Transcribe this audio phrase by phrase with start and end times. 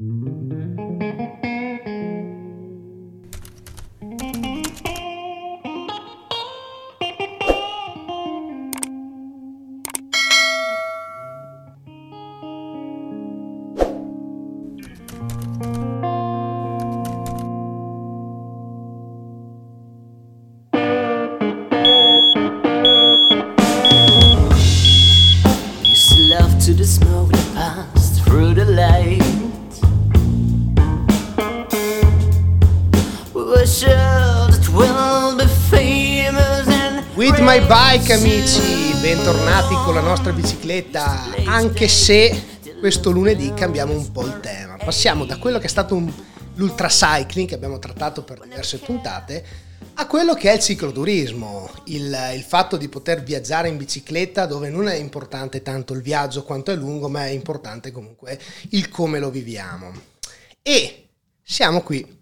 [0.00, 1.07] Mm-hmm.
[40.28, 44.76] Nostra bicicletta, anche se questo lunedì cambiamo un po' il tema.
[44.76, 46.12] Passiamo da quello che è stato un-
[46.54, 49.44] l'ultra cycling che abbiamo trattato per diverse puntate
[49.94, 54.68] a quello che è il cicloturismo, il, il fatto di poter viaggiare in bicicletta dove
[54.68, 58.38] non è importante tanto il viaggio quanto è lungo, ma è importante comunque
[58.70, 59.92] il come lo viviamo.
[60.62, 61.08] E
[61.42, 62.17] siamo qui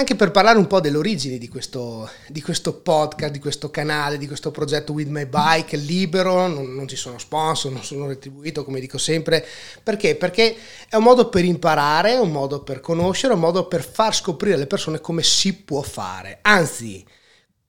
[0.00, 4.16] anche per parlare un po' delle origini di questo, di questo podcast, di questo canale,
[4.16, 8.64] di questo progetto With My Bike, libero, non, non ci sono sponsor, non sono retribuito,
[8.64, 9.46] come dico sempre.
[9.82, 10.16] Perché?
[10.16, 10.56] Perché
[10.88, 14.66] è un modo per imparare, un modo per conoscere, un modo per far scoprire alle
[14.66, 16.38] persone come si può fare.
[16.42, 17.04] Anzi,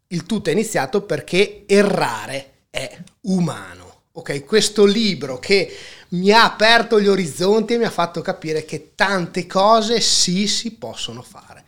[0.07, 3.89] il tutto è iniziato perché errare è umano.
[4.13, 5.73] Ok, questo libro che
[6.09, 10.73] mi ha aperto gli orizzonti e mi ha fatto capire che tante cose sì si
[10.75, 11.60] possono fare.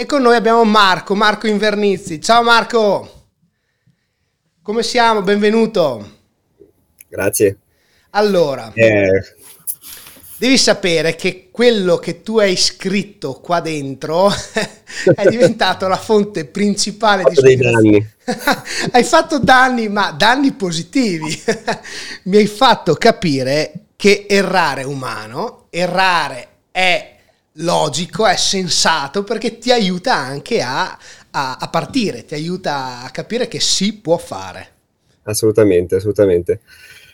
[0.00, 2.22] E con noi abbiamo Marco, Marco Invernizzi.
[2.22, 3.26] Ciao Marco!
[4.62, 5.20] Come siamo?
[5.20, 6.12] Benvenuto.
[7.06, 7.58] Grazie.
[8.12, 9.10] Allora, Eh,
[10.38, 14.30] devi sapere che quello che tu hai scritto qua dentro
[15.14, 18.14] è diventato la fonte principale di ispirazione.
[18.92, 21.38] hai fatto danni, ma danni positivi.
[22.24, 27.18] Mi hai fatto capire che errare è umano, errare è
[27.54, 30.98] logico, è sensato perché ti aiuta anche a,
[31.30, 34.68] a- a partire, ti aiuta a capire che si può fare.
[35.24, 36.60] assolutamente, assolutamente.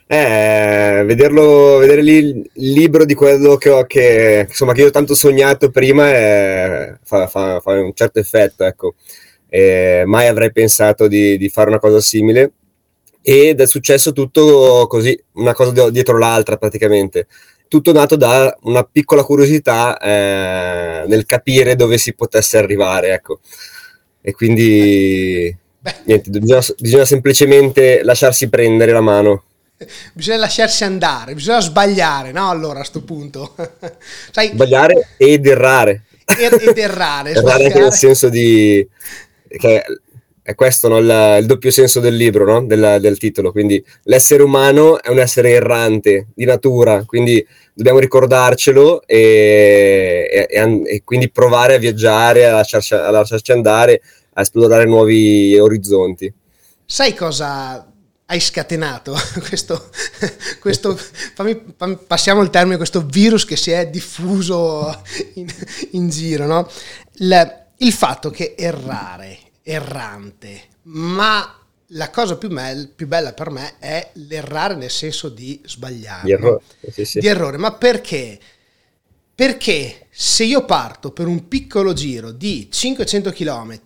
[0.09, 2.17] Eh, vederlo, vedere lì
[2.55, 6.99] il libro di quello che ho, che, insomma, che io ho tanto sognato prima eh,
[7.03, 8.95] fa, fa- fa un certo effetto, ecco.
[9.49, 12.53] Eh, mai avrei pensato di, di fare una cosa simile
[13.23, 17.27] ed è successo tutto così, una cosa di- dietro l'altra praticamente.
[17.69, 23.41] Tutto nato da una piccola curiosità eh, nel capire dove si potesse arrivare, ecco.
[24.21, 29.45] E quindi Beh, niente, bisogna, bisogna semplicemente lasciarsi prendere la mano.
[30.13, 32.49] bisogna lasciarsi andare, bisogna sbagliare, no?
[32.51, 33.55] Allora a sto punto.
[34.33, 36.05] Sai, Sbagliare ed errare.
[36.25, 38.87] er- ed errare, Errare nel senso di...
[39.49, 39.85] che
[40.47, 42.65] è questo no, il, il doppio senso del libro, no?
[42.65, 43.51] del, del titolo.
[43.51, 51.03] Quindi l'essere umano è un essere errante di natura, quindi dobbiamo ricordarcelo e, e- e
[51.03, 54.01] quindi provare a viaggiare, a lasciarci, a lasciarci andare,
[54.35, 56.33] a esplorare nuovi orizzonti.
[56.85, 57.85] Sai cosa
[58.27, 59.17] hai scatenato?
[59.49, 59.91] questo,
[60.61, 65.03] questo fammi- fammi- passiamo il termine, questo virus che si è diffuso
[65.35, 65.47] in,
[65.91, 66.71] in giro, no?
[67.17, 71.61] Il, il fatto che errare, errante, ma
[71.91, 76.23] la cosa più, mel- più bella per me è l'errare nel senso di sbagliare.
[76.25, 76.63] Di errore.
[76.89, 77.19] Sì, sì.
[77.19, 77.57] di errore.
[77.57, 78.39] Ma perché?
[79.35, 83.81] Perché se io parto per un piccolo giro di 500 km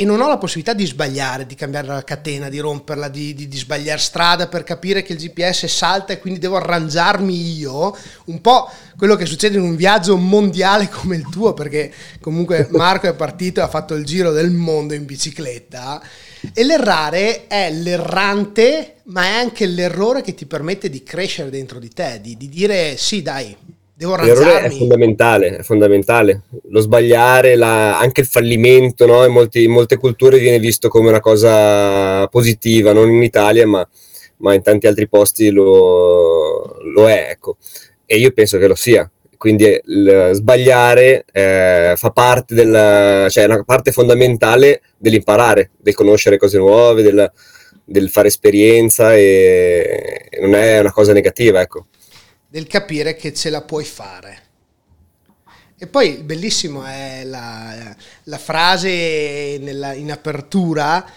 [0.00, 3.48] e non ho la possibilità di sbagliare, di cambiare la catena, di romperla, di, di-
[3.48, 7.94] di sbagliare strada per capire che il GPS salta e quindi devo arrangiarmi io,
[8.24, 13.08] un po' quello che succede in un viaggio mondiale come il tuo, perché comunque Marco
[13.08, 16.02] è partito e ha fatto il giro del mondo in bicicletta.
[16.54, 21.90] E l'errare è l'errante, ma è anche l'errore che ti permette di crescere dentro di
[21.90, 23.54] te, di, di dire sì, dai,
[24.00, 26.42] devo L'errore è fondamentale, è fondamentale.
[26.70, 29.24] Lo sbagliare, la- anche il fallimento, no?
[29.26, 33.86] in, molti- in molte culture viene visto come una cosa positiva, non in Italia, ma,
[34.38, 37.58] ma in tanti altri posti lo, lo è, ecco.
[38.06, 39.08] E io penso che lo sia.
[39.36, 39.80] Quindi
[40.32, 47.02] sbagliare eh, fa parte del, cioè è una parte fondamentale dell'imparare, del conoscere cose nuove,
[47.02, 47.30] del,
[47.84, 51.86] del fare esperienza e non è una cosa negativa, ecco.
[52.50, 54.48] Del capire che ce la puoi fare.
[55.78, 61.08] E poi bellissimo è la, la frase nella- in apertura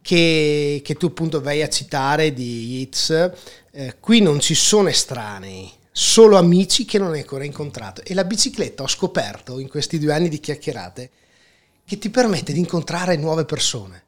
[0.00, 3.30] che, che tu appunto vai a citare di Yeats,
[3.70, 8.02] eh, qui non ci sono estranei, solo amici che non hai ancora incontrato.
[8.02, 11.10] E la bicicletta ho scoperto in questi due anni di chiacchierate
[11.84, 14.04] che ti permette di incontrare nuove persone,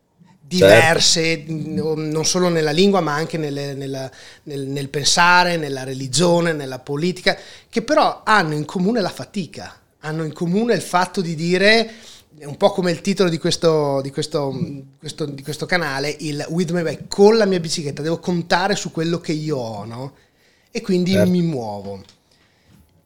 [0.50, 1.94] diverse, certo.
[1.94, 4.11] non solo nella lingua ma anche nelle, nella,
[4.44, 7.38] nel, nel, pensare, nella religione, nella politica,
[7.69, 11.93] che però hanno in comune la fatica, hanno in comune il fatto di dire,
[12.41, 14.52] un po' come il titolo di questo, di questo,
[14.99, 18.91] questo, di questo canale, il with my bike, con la mia bicicletta, devo contare su
[18.91, 20.14] quello che io ho, no?
[20.73, 21.31] E quindi certo.
[21.31, 22.02] mi muovo.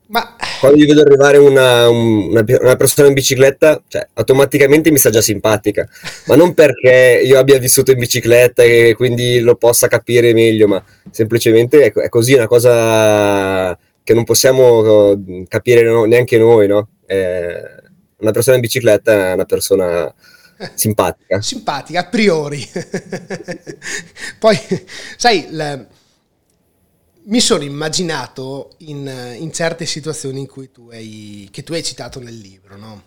[0.07, 0.37] Ma...
[0.61, 5.23] Quando gli vedo arrivare una, una, una, persona in bicicletta, cioè, automaticamente mi sta già
[5.23, 5.89] simpatica,
[6.27, 10.83] ma non perché io abbia vissuto in bicicletta e quindi lo possa capire meglio, ma
[11.11, 16.89] semplicemente è, è così, una cosa che non possiamo uh, capire no, neanche noi, no?
[17.07, 17.83] È
[18.19, 20.13] una persona in bicicletta è una persona
[20.75, 21.41] simpatica.
[21.41, 22.63] Simpatica, a priori.
[24.39, 24.59] Poi,
[25.17, 25.49] sai...
[25.51, 25.87] La
[27.27, 32.21] mi sono immaginato in, in, certe situazioni in cui tu hai, che tu hai citato
[32.21, 33.03] nel libro, no?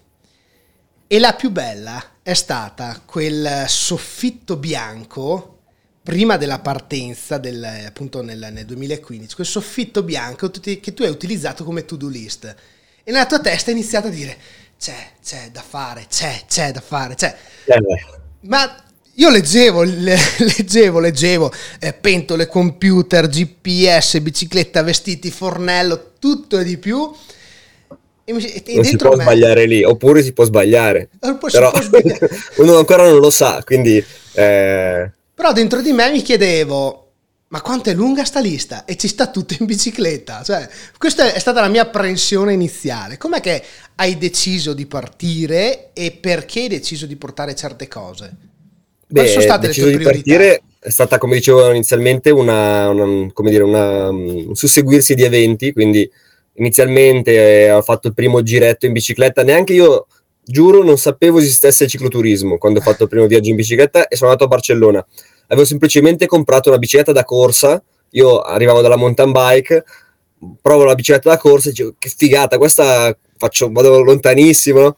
[1.08, 5.60] E la più bella è stata quel soffitto bianco
[6.04, 11.64] prima della partenza, del, appunto nel, nel, 2015, quel soffitto bianco che tu hai utilizzato
[11.64, 12.56] come to-do list.
[13.04, 14.38] E nella tua testa hai iniziato a dire
[14.78, 17.38] c'è, c'è da fare, c'è, c'è da fare, c'è.
[18.42, 18.84] Ma
[19.20, 27.12] io leggevo, leggevo, leggevo, eh, pentole, computer, GPS, bicicletta, vestiti, fornello, tutto e di più.
[28.24, 29.24] E mi, e non si può me...
[29.24, 31.10] sbagliare lì, oppure si può sbagliare.
[31.20, 32.30] Oppure Però può sbagliare.
[32.58, 34.04] uno ancora non lo sa, quindi...
[34.34, 35.12] Eh...
[35.34, 37.12] Però dentro di me mi chiedevo,
[37.48, 38.86] ma quanto è lunga sta lista?
[38.86, 40.44] E ci sta tutto in bicicletta.
[40.44, 43.18] Cioè, questa è stata la mia apprensione iniziale.
[43.18, 43.64] Com'è che
[43.96, 48.36] hai deciso di partire e perché hai deciso di portare certe cose?
[49.10, 50.10] Beh, sono state le tue priorità?
[50.12, 55.72] partire è stata, come dicevo inizialmente, una, una, come dire, una, un susseguirsi di eventi,
[55.74, 56.10] quindi
[56.56, 60.08] inizialmente eh, ho fatto il primo giretto in bicicletta, neanche io,
[60.44, 64.16] giuro, non sapevo esistesse il cicloturismo quando ho fatto il primo viaggio in bicicletta e
[64.16, 65.06] sono andato a Barcellona.
[65.48, 67.82] Avevo semplicemente comprato una bicicletta da corsa,
[68.12, 69.84] io arrivavo dalla mountain bike,
[70.62, 74.98] provo la bicicletta da corsa e dicevo che figata, questa faccio, vado lontanissimo, no?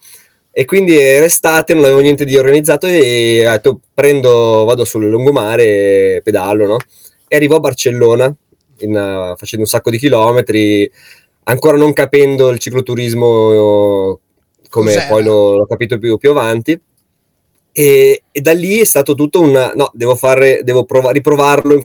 [0.52, 5.08] E quindi era estate, non avevo niente di organizzato e ho detto prendo, vado sul
[5.08, 6.78] lungomare, pedalo, no?
[7.28, 8.36] E arrivo a Barcellona
[8.80, 10.90] in, uh, facendo un sacco di chilometri,
[11.44, 14.20] ancora non capendo il cicloturismo
[14.70, 15.08] come Cos'era?
[15.08, 16.80] poi l'ho, l'ho capito più, più avanti.
[17.72, 21.78] E, e, da lì è stato tutto un no, devo, fare, devo prov- riprovarlo in,
[21.80, 21.84] in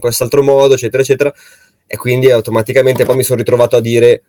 [0.00, 1.32] quest'altro modo, eccetera, eccetera.
[1.86, 4.22] E quindi automaticamente poi mi sono ritrovato a dire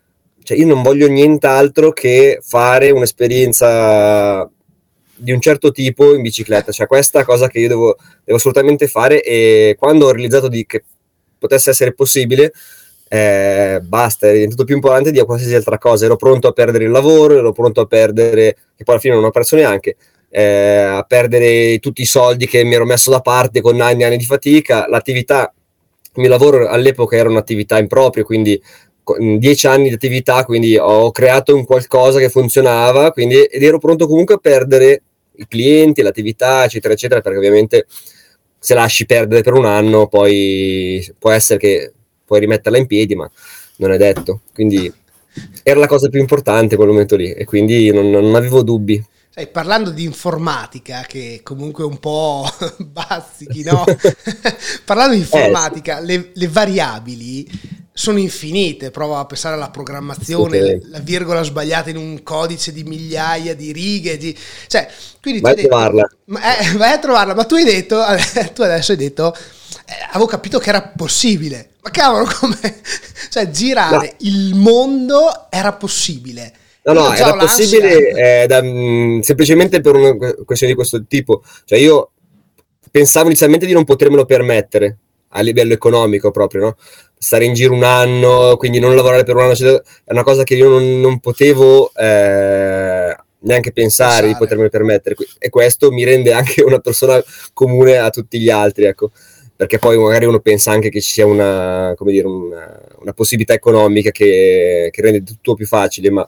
[0.49, 4.49] cioè io non voglio nient'altro che fare un'esperienza
[5.15, 9.21] di un certo tipo in bicicletta, cioè questa cosa che io devo, devo assolutamente fare
[9.21, 10.83] e quando ho realizzato di, che
[11.37, 12.51] potesse essere possibile,
[13.09, 16.91] eh, basta, è diventato più importante di qualsiasi altra cosa, ero pronto a perdere il
[16.91, 19.97] lavoro, ero pronto a perdere, che poi alla fine non ho perso neanche,
[20.29, 24.05] eh, a perdere tutti i soldi che mi ero messo da parte con anni e
[24.05, 25.53] anni di fatica, l'attività,
[26.15, 28.59] il mio lavoro all'epoca era un'attività in proprio, quindi
[29.17, 34.07] dieci anni di attività, quindi ho creato un qualcosa che funzionava, quindi, ed ero pronto
[34.07, 35.01] comunque a perdere
[35.35, 37.85] i clienti, l'attività, eccetera, eccetera, perché ovviamente
[38.59, 41.93] se lasci perdere per un anno, poi può essere che
[42.25, 43.29] puoi rimetterla in piedi, ma
[43.77, 44.41] non è detto.
[44.53, 44.91] Quindi
[45.63, 49.03] era la cosa più importante quel momento lì e quindi non, non avevo dubbi.
[49.29, 52.45] Sai, parlando di informatica, che comunque è un po'
[52.77, 53.83] bazzichi, no?
[54.83, 56.05] parlando di informatica, eh, sì.
[56.07, 57.47] le, le variabili
[57.99, 60.81] sono infinite, prova a pensare alla programmazione, okay.
[60.83, 64.33] la virgola sbagliata in un codice di migliaia di righe, di...
[64.67, 64.87] cioè,
[65.21, 66.09] quindi vai a trovarla.
[66.27, 67.97] Ma, eh, vai a trovarla, ma tu hai detto,
[68.55, 69.35] tu adesso hai detto,
[69.85, 72.57] eh, avevo capito che era possibile, ma cavolo, come,
[73.29, 74.27] cioè girare no.
[74.29, 76.53] il mondo era possibile.
[76.83, 80.15] No, no, era possibile eh, da, mh, mm, semplicemente per una
[80.45, 82.11] questione di questo tipo, cioè io
[82.89, 86.77] pensavo inizialmente di non potermelo permettere a livello economico proprio, no?
[87.21, 90.43] Stare in giro un anno, quindi non lavorare per un anno, cioè, è una cosa
[90.43, 95.15] che io non, non potevo eh, neanche pensare, pensare, di potermi permettere.
[95.37, 97.21] E questo mi rende anche una persona
[97.53, 99.11] comune a tutti gli altri, ecco.
[99.53, 104.09] Perché poi magari uno pensa anche che ci sia una, dire, una, una possibilità economica
[104.09, 106.25] che, che, rende tutto più facile, ma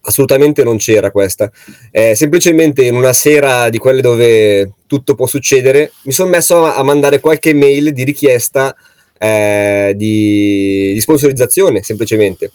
[0.00, 1.48] assolutamente non c'era questa.
[1.92, 6.74] Eh, semplicemente in una sera di quelle dove tutto può succedere, mi sono messo a,
[6.74, 8.74] a mandare qualche mail di richiesta
[9.22, 12.50] eh, di, di, sponsorizzazione semplicemente.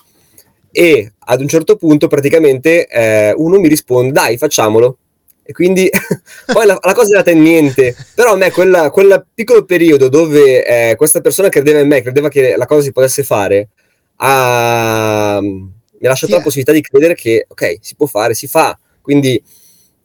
[0.70, 4.98] E ad un certo punto praticamente eh, uno mi risponde dai facciamolo.
[5.44, 5.90] E quindi
[6.52, 10.66] poi la, la, cosa è andata in niente, però a me quel piccolo periodo dove
[10.66, 13.70] eh, questa persona credeva in me, credeva che la cosa si potesse fare,
[14.18, 16.40] ha, mi ha lasciato yeah.
[16.40, 18.78] la possibilità di credere che ok, si può fare, si fa.
[19.00, 19.42] Quindi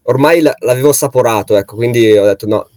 [0.03, 2.69] ormai l'avevo assaporato, ecco, quindi ho detto no,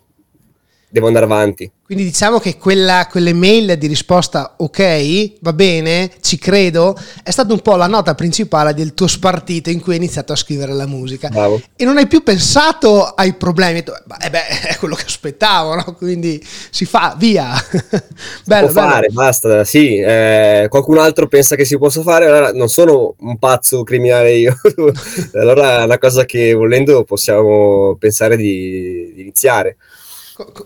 [0.95, 1.69] devo andare avanti.
[1.83, 7.51] Quindi diciamo che quella, quelle mail di risposta ok, va bene, ci credo, è stata
[7.51, 10.87] un po' la nota principale del tuo spartito in cui hai iniziato a scrivere la
[10.87, 11.27] musica.
[11.27, 11.61] Bravo.
[11.75, 15.95] E non hai più pensato ai problemi, eh beh, è quello che aspettavo, no?
[15.97, 17.51] quindi si fa, via.
[18.45, 18.89] bello, può bello.
[18.89, 19.97] fare, basta, sì.
[19.97, 24.55] Eh, qualcun altro pensa che si possa fare, allora non sono un pazzo criminale io.
[25.35, 29.75] allora è una cosa che volendo possiamo pensare di, di iniziare.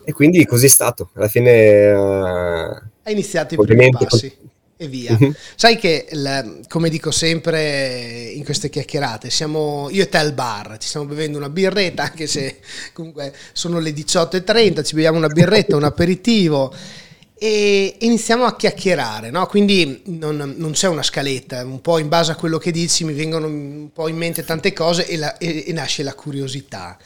[0.05, 1.09] E quindi così è stato.
[1.13, 1.91] Alla fine...
[1.91, 4.47] Uh, Hai iniziato i primi passi.
[4.81, 5.17] E via.
[5.19, 5.31] Mm-hmm.
[5.55, 6.07] Sai che,
[6.69, 11.37] come dico sempre in queste chiacchierate, siamo io e te al bar, ci stiamo bevendo
[11.37, 12.59] una birretta, anche se
[12.93, 16.73] comunque sono le 18.30, ci beviamo una birretta, un aperitivo
[17.41, 19.47] e iniziamo a chiacchierare, no?
[19.47, 23.13] quindi non, non, c'è una scaletta, un po' in base a quello che dici mi
[23.13, 26.97] vengono un po' in mente tante cose e, la, e, e nasce la curiosità.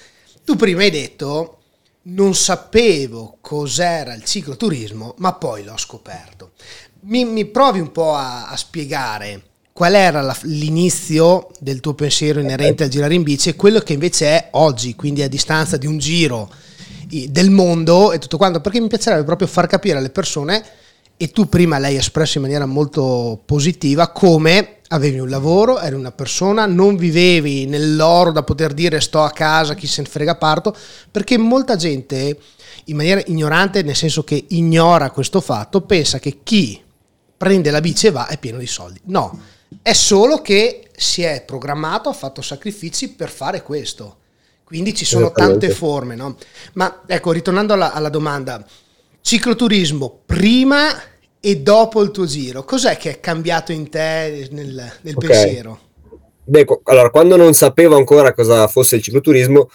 [0.43, 1.59] Tu prima hai detto
[2.03, 6.51] non sapevo cos'era il cicloturismo, ma poi l'ho scoperto.
[7.01, 9.41] Mi, mi provi un po' a, a spiegare
[9.73, 13.93] qual era la, l'inizio del tuo pensiero inerente al girare in bici e quello che
[13.93, 16.51] invece è oggi, quindi a distanza di un giro
[17.07, 20.63] del mondo e tutto quanto, perché mi piacerebbe proprio far capire alle persone,
[21.15, 26.11] e tu prima l'hai espresso in maniera molto positiva, come avevi un lavoro, eri una
[26.11, 30.75] persona, non vivevi nell'oro da poter dire sto a casa, chi se ne frega parto,
[31.11, 32.37] perché molta gente
[32.85, 36.81] in maniera ignorante, nel senso che ignora questo fatto, pensa che chi
[37.35, 38.99] prende la bici e va è pieno di soldi.
[39.05, 39.39] No,
[39.81, 44.17] è solo che si è programmato, ha fatto sacrifici per fare questo.
[44.63, 46.37] Quindi ci sono tante forme, no?
[46.73, 48.63] Ma ecco, ritornando alla, alla domanda,
[49.21, 50.89] cicloturismo prima
[51.45, 55.27] e dopo il tuo giro, cos'è che è cambiato in te nel, nel okay.
[55.27, 55.79] pensiero?
[56.45, 59.69] Beh, allora, quando non sapevo ancora cosa fosse il cicloturismo,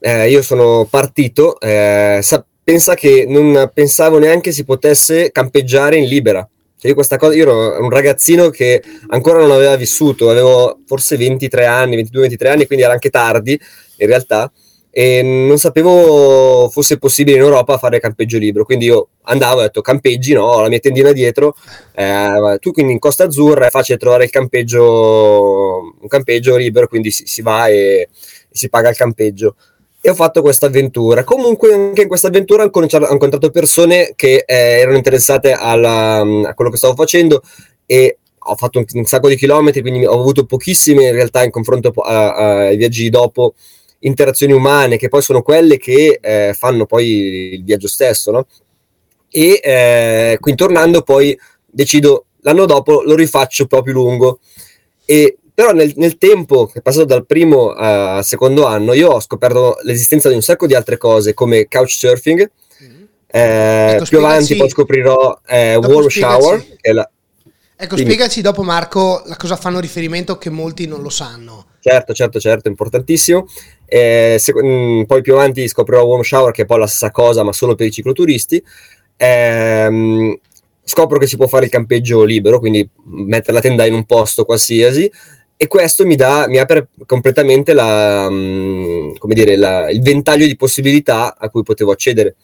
[0.00, 6.08] eh, io sono partito, eh, sa- pensa che non pensavo neanche si potesse campeggiare in
[6.08, 6.48] libera.
[6.78, 11.18] Cioè io, questa cosa, io ero un ragazzino che ancora non aveva vissuto, avevo forse
[11.18, 13.60] 23 anni, 22-23 anni, quindi era anche tardi
[13.98, 14.50] in realtà
[14.94, 19.66] e non sapevo fosse possibile in Europa fare campeggio libero, quindi io andavo e ho
[19.66, 21.56] detto campeggi, no, ho la mia tendina dietro,
[21.94, 27.10] eh, tu quindi in Costa Azzurra è facile trovare il campeggio, un campeggio libero, quindi
[27.10, 28.08] si, si va e, e,
[28.50, 29.56] si paga il campeggio.
[30.04, 31.24] E ho fatto questa avventura.
[31.24, 36.70] Comunque anche in questa avventura ho incontrato persone che eh, erano interessate alla, a quello
[36.70, 37.40] che stavo facendo
[37.86, 41.50] e ho fatto un, un, sacco di chilometri, quindi ho avuto pochissime in realtà in
[41.50, 43.54] confronto ai viaggi dopo
[44.02, 48.46] interazioni umane, che poi sono quelle che eh, fanno poi il viaggio stesso, no?
[49.30, 54.40] E eh, quindi tornando poi decido, l'anno dopo lo rifaccio proprio lungo.
[55.04, 59.20] E però nel, nel, tempo che è passato dal primo al secondo anno, io ho
[59.20, 62.50] scoperto l'esistenza di un sacco di altre cose come couchsurfing.
[62.82, 63.02] Mm-hmm.
[63.26, 67.10] Eh, ecco, più avanti poi scoprirò eh, Warm Shower, la,
[67.82, 71.66] Ecco, Quindi, spiegaci dopo Marco a cosa fanno riferimento che molti non lo sanno.
[71.80, 73.48] Certo, certo, certo, importantissimo.
[73.94, 77.10] Eh, se, mh, mm, poi più avanti scoprirò Warm Shower, che è poi la stessa
[77.10, 78.62] cosa, ma solo per i cicloturisti.
[79.16, 80.40] Eh,
[80.82, 84.46] scopro che si può fare il campeggio libero, quindi mettere la tenda in un posto
[84.46, 85.12] qualsiasi,
[85.58, 90.56] e questo mi, dà, mi apre completamente la, mh, mm, dire, la, il ventaglio di
[90.56, 92.36] possibilità a cui potevo accedere.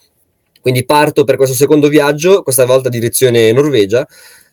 [0.61, 4.07] Quindi parto per questo secondo viaggio, questa volta direzione Norvegia,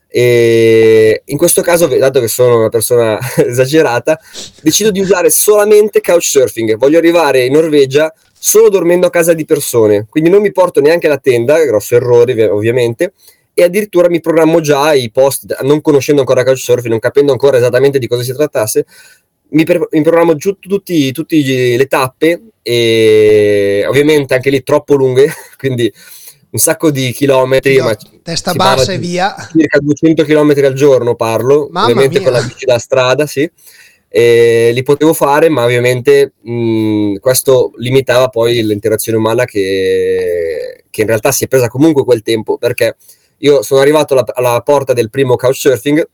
[0.07, 4.19] e in questo caso, dato che sono una persona esagerata,
[4.61, 6.77] decido di usare solamente couchsurfing.
[6.77, 11.07] Voglio arrivare in Norvegia solo dormendo a casa di persone, quindi non mi porto neanche
[11.07, 13.13] la tenda, grosso errore ovviamente,
[13.53, 17.99] e addirittura mi programmo già i post, non conoscendo ancora couchsurfing, non capendo ancora esattamente
[17.99, 18.85] di cosa si trattasse,
[19.49, 20.93] mi, per, mi programmo giù tutte
[21.77, 25.91] le tappe e ovviamente anche lì troppo lunghe, quindi
[26.55, 29.35] un sacco di chilometri, ma testa bassa e via.
[29.51, 32.29] Circa 200 km al giorno parlo, Mamma ovviamente mia.
[32.29, 33.49] con la bici da strada, sì.
[34.07, 41.07] E li potevo fare, ma ovviamente mh, questo limitava poi l'interazione umana che, che, in
[41.07, 42.95] realtà si è presa comunque quel tempo, perché
[43.39, 46.07] io sono arrivato alla, alla porta del primo couchsurfing,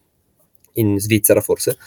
[0.76, 1.78] in Svizzera forse,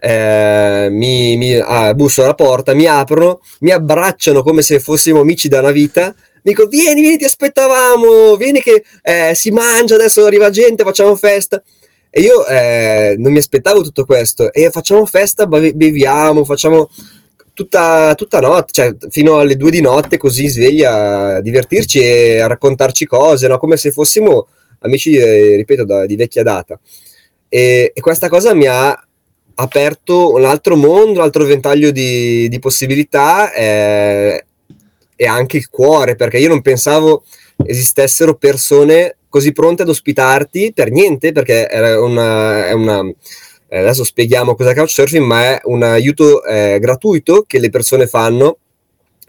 [0.00, 5.46] eh, mi, mi ah, busso alla porta, mi aprono, mi abbracciano come se fossimo amici
[5.46, 10.50] da una vita dico vieni, vieni, ti aspettavamo, vieni che eh, si mangia, adesso arriva
[10.50, 11.62] gente, facciamo festa.
[12.10, 14.52] E io eh, non mi aspettavo tutto questo.
[14.52, 16.90] E facciamo festa, beviamo, facciamo
[17.52, 22.46] tutta, tutta notte, cioè fino alle due di notte così svegli a divertirci e a
[22.46, 23.58] raccontarci cose, no?
[23.58, 24.48] come se fossimo
[24.80, 26.78] amici, eh, ripeto, da, di vecchia data.
[27.48, 28.98] E, e, questa cosa mi ha
[29.56, 34.46] aperto un altro mondo, un altro ventaglio di, di possibilità eh,
[35.20, 37.24] e anche il cuore, perché io non pensavo
[37.62, 43.02] esistessero persone così pronte ad ospitarti per niente, perché era una, è una
[43.68, 48.06] eh, adesso spieghiamo cosa è Couchsurfing, ma è un aiuto eh, gratuito che le persone
[48.06, 48.56] fanno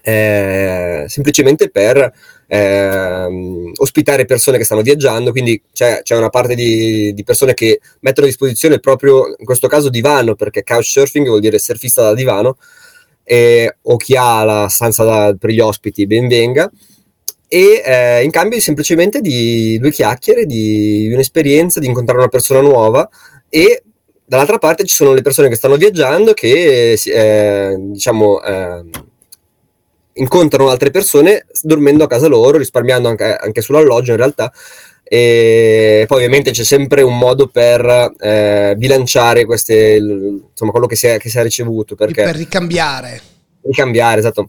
[0.02, 2.14] eh, semplicemente per
[2.48, 7.82] eh, ospitare persone che stanno viaggiando, quindi c'è, c'è una parte di, di, persone che
[8.00, 12.56] mettono a disposizione proprio, in questo caso, divano, perché couchsurfing vuol dire surfista da divano,
[13.32, 16.70] e, o chi ha la stanza da, per gli ospiti ben venga,
[17.48, 22.60] e eh, in cambio semplicemente di due chiacchiere, di, di un'esperienza, di incontrare una persona
[22.60, 23.08] nuova
[23.48, 23.84] e
[24.26, 28.84] dall'altra parte ci sono le persone che stanno viaggiando che eh, diciamo eh,
[30.14, 34.52] incontrano altre persone dormendo a casa loro, risparmiando anche, anche sull'alloggio in realtà.
[35.14, 41.08] E poi ovviamente c'è sempre un modo per eh, bilanciare queste, insomma, quello che si
[41.08, 41.96] è, che si è ricevuto.
[41.96, 43.20] Perché, per ricambiare.
[43.62, 44.48] Ricambiare, esatto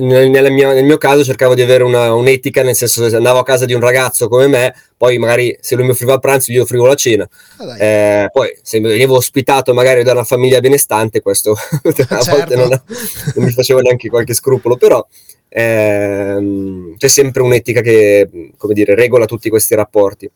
[0.00, 3.38] nel, mio, nel, mio, caso cercavo di avere una, un'etica, nel senso che se andavo
[3.38, 6.50] a casa di un ragazzo come me, poi magari se lui mi offriva il pranzo,
[6.50, 7.28] io offrivo la cena.
[7.58, 12.30] Ah, eh, poi se venivo ospitato magari da una famiglia benestante, questo a certo.
[12.30, 15.06] volte non, non, mi faceva neanche qualche scrupolo, però
[15.48, 20.28] ehm, c'è sempre un'etica che, come dire, regola tutti questi rapporti.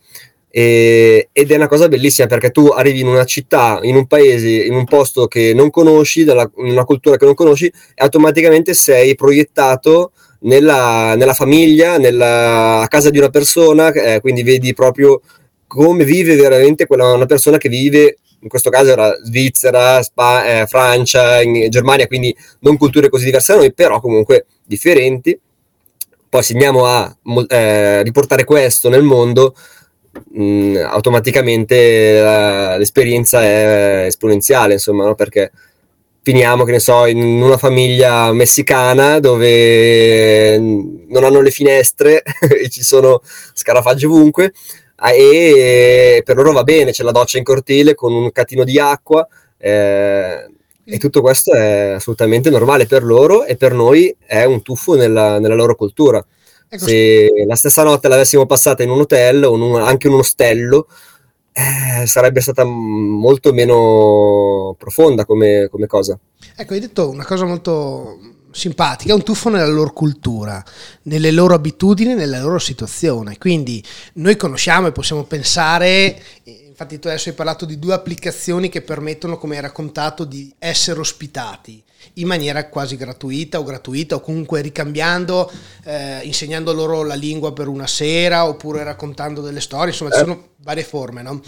[0.54, 4.50] E, ed è una cosa bellissima perché tu arrivi in una città, in un paese,
[4.50, 8.75] in un posto che non conosci, dalla, in una cultura che non conosci e automaticamente
[8.75, 15.23] sei proiettato nella, nella famiglia, nella, a casa di una persona, eh, quindi vedi proprio
[15.66, 20.66] come vive veramente quella, una persona che vive, in questo caso era Svizzera, Spa, eh,
[20.66, 21.40] Francia,
[21.71, 25.38] Germania, quindi non culture così diverse da noi, però comunque differenti.
[26.28, 27.14] Poi se andiamo a
[27.49, 29.54] eh, riportare questo nel mondo,
[30.33, 35.14] mh, mm, automaticamente la, l'esperienza è esponenziale, insomma, no?
[35.14, 35.50] perché
[36.23, 42.23] finiamo, che ne so, in una famiglia messicana dove non hanno le finestre
[42.62, 43.21] e ci sono
[43.52, 44.52] scarafaggi ovunque
[45.11, 49.26] e per loro va bene, c'è la doccia in cortile con un catino di acqua
[49.59, 50.47] eh,
[50.85, 55.41] e tutto questo è assolutamente normale per loro e per noi è un tuffo nella,
[55.41, 56.25] nella loro cultura.
[56.75, 60.21] Ecco, se la stessa notte l'avessimo passata in un hotel o un, anche in un
[60.21, 60.87] ostello,
[61.52, 66.19] eh, sarebbe stata molto meno profonda come, come, cosa.
[66.56, 68.19] Ecco, hai detto una cosa molto
[68.52, 70.65] simpatica, un tuffo nella loro cultura,
[71.02, 73.37] nelle loro abitudini, nella loro situazione.
[73.37, 76.19] Quindi noi conosciamo e possiamo pensare
[76.73, 81.00] Infatti tu adesso hai parlato di due applicazioni che permettono, come hai raccontato, di essere
[81.00, 85.50] ospitati in maniera quasi gratuita o gratuita o comunque ricambiando,
[85.84, 90.49] eh, insegnando loro la lingua per una sera oppure raccontando delle storie, insomma ci sono
[90.58, 91.23] varie forme.
[91.23, 91.41] No?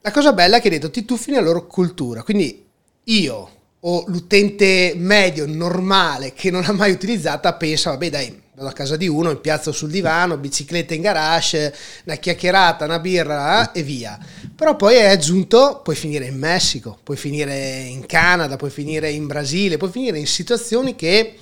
[0.00, 2.66] La cosa bella è che hai detto ti tuffi nella loro cultura, quindi
[3.04, 3.50] io
[3.84, 8.96] o l'utente medio normale che non ha mai utilizzata pensa, vabbè dai, vado a casa
[8.96, 13.82] di uno, mi piazzo sul divano, bicicletta in garage, una chiacchierata, una birra eh, e
[13.82, 14.18] via.
[14.54, 19.26] Però poi è aggiunto, puoi finire in Messico, puoi finire in Canada, puoi finire in
[19.26, 21.34] Brasile, puoi finire in situazioni che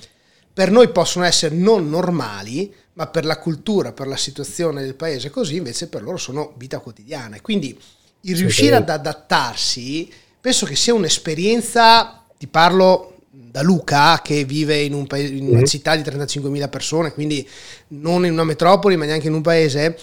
[0.51, 5.29] per noi possono essere non normali, ma per la cultura, per la situazione del paese
[5.29, 7.39] così, invece per loro sono vita quotidiana.
[7.39, 7.77] quindi
[8.25, 14.95] il riuscire ad adattarsi penso che sia un'esperienza, ti parlo da Luca che vive in,
[14.95, 15.65] un paese, in una mm-hmm.
[15.65, 17.47] città di 35.000 persone, quindi
[17.89, 19.95] non in una metropoli ma neanche in un paese,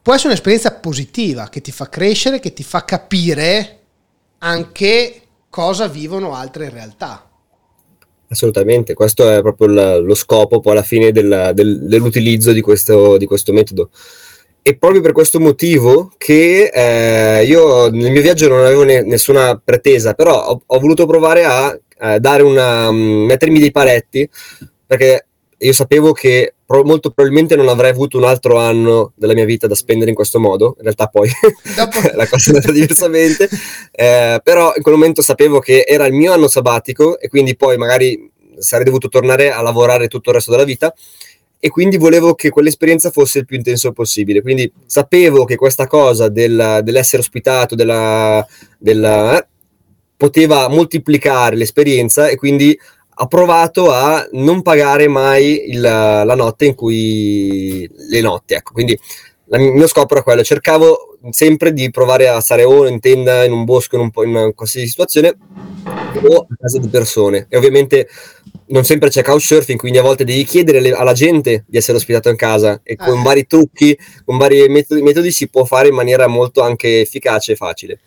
[0.00, 3.78] può essere un'esperienza positiva che ti fa crescere, che ti fa capire
[4.38, 7.28] anche cosa vivono altre realtà.
[8.28, 13.26] Assolutamente, questo è proprio lo scopo poi alla fine del, del, dell'utilizzo di questo, di
[13.26, 13.90] questo metodo
[14.62, 19.60] e proprio per questo motivo che eh, io nel mio viaggio non avevo ne- nessuna
[19.62, 24.28] pretesa, però ho, ho voluto provare a, a dare una, um, mettermi dei paletti,
[24.86, 29.44] perché io sapevo che pro- molto probabilmente non avrei avuto un altro anno della mia
[29.44, 31.28] vita da spendere in questo modo, in realtà poi
[32.14, 33.48] la cosa è andata diversamente,
[33.90, 37.76] eh, però in quel momento sapevo che era il mio anno sabbatico e quindi poi
[37.76, 40.92] magari sarei dovuto tornare a lavorare tutto il resto della vita
[41.60, 44.42] e quindi volevo che quell'esperienza fosse il più intenso possibile.
[44.42, 48.46] Quindi sapevo che questa cosa del, dell'essere ospitato, della,
[48.78, 49.46] della, eh,
[50.16, 52.78] poteva moltiplicare l'esperienza e quindi
[53.20, 58.98] ho provato a non pagare mai il, la notte in cui le notti, ecco, quindi
[59.50, 63.52] il mio scopo era quello, cercavo sempre di provare a stare o in tenda, in
[63.52, 65.36] un bosco, in, un po', in qualsiasi situazione
[66.22, 67.46] o a casa di persone.
[67.48, 68.08] E ovviamente
[68.68, 72.36] non sempre c'è couchsurfing, quindi a volte devi chiedere alla gente di essere ospitato in
[72.36, 73.22] casa e con ah.
[73.22, 77.56] vari trucchi, con vari metodi, metodi, si può fare in maniera molto anche efficace e
[77.56, 78.00] facile.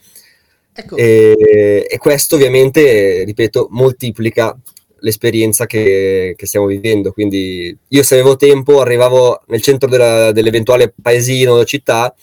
[0.74, 0.95] Ecco.
[0.95, 4.58] E, e, questo ovviamente, ripeto, moltiplica
[5.00, 7.12] l'esperienza che, che, stiamo vivendo.
[7.12, 12.13] Quindi io se avevo tempo arrivavo nel centro della, dell'eventuale paesino o città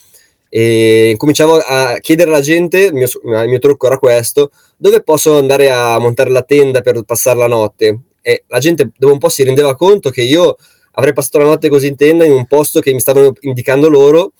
[0.49, 5.37] e cominciavo a chiedere alla gente, il mio, il mio, trucco era questo, dove posso
[5.37, 7.99] andare a montare la tenda per passare la notte?
[8.29, 10.55] E la gente dopo un po' si rendeva conto che io
[10.91, 14.33] avrei passato la notte così in tenda in un posto che mi stavano indicando loro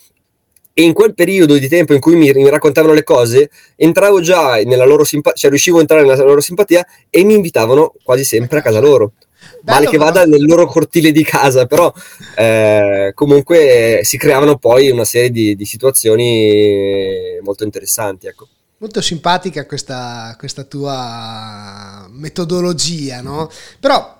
[0.73, 4.57] e in quel periodo di tempo in cui mi, mi raccontavano le cose entravo già
[4.57, 8.59] nella loro simpatia, cioè riuscivo a entrare nella loro simpatia e mi invitavano quasi sempre
[8.59, 9.13] a casa loro.
[9.61, 11.91] Bello, male che vada nel loro cortile di casa, però
[12.37, 18.27] eh, comunque si creavano poi una serie di, di situazioni molto interessanti.
[18.27, 18.47] Ecco.
[18.79, 23.51] Molto simpatica questa, questa tua metodologia, no?
[23.77, 24.17] Però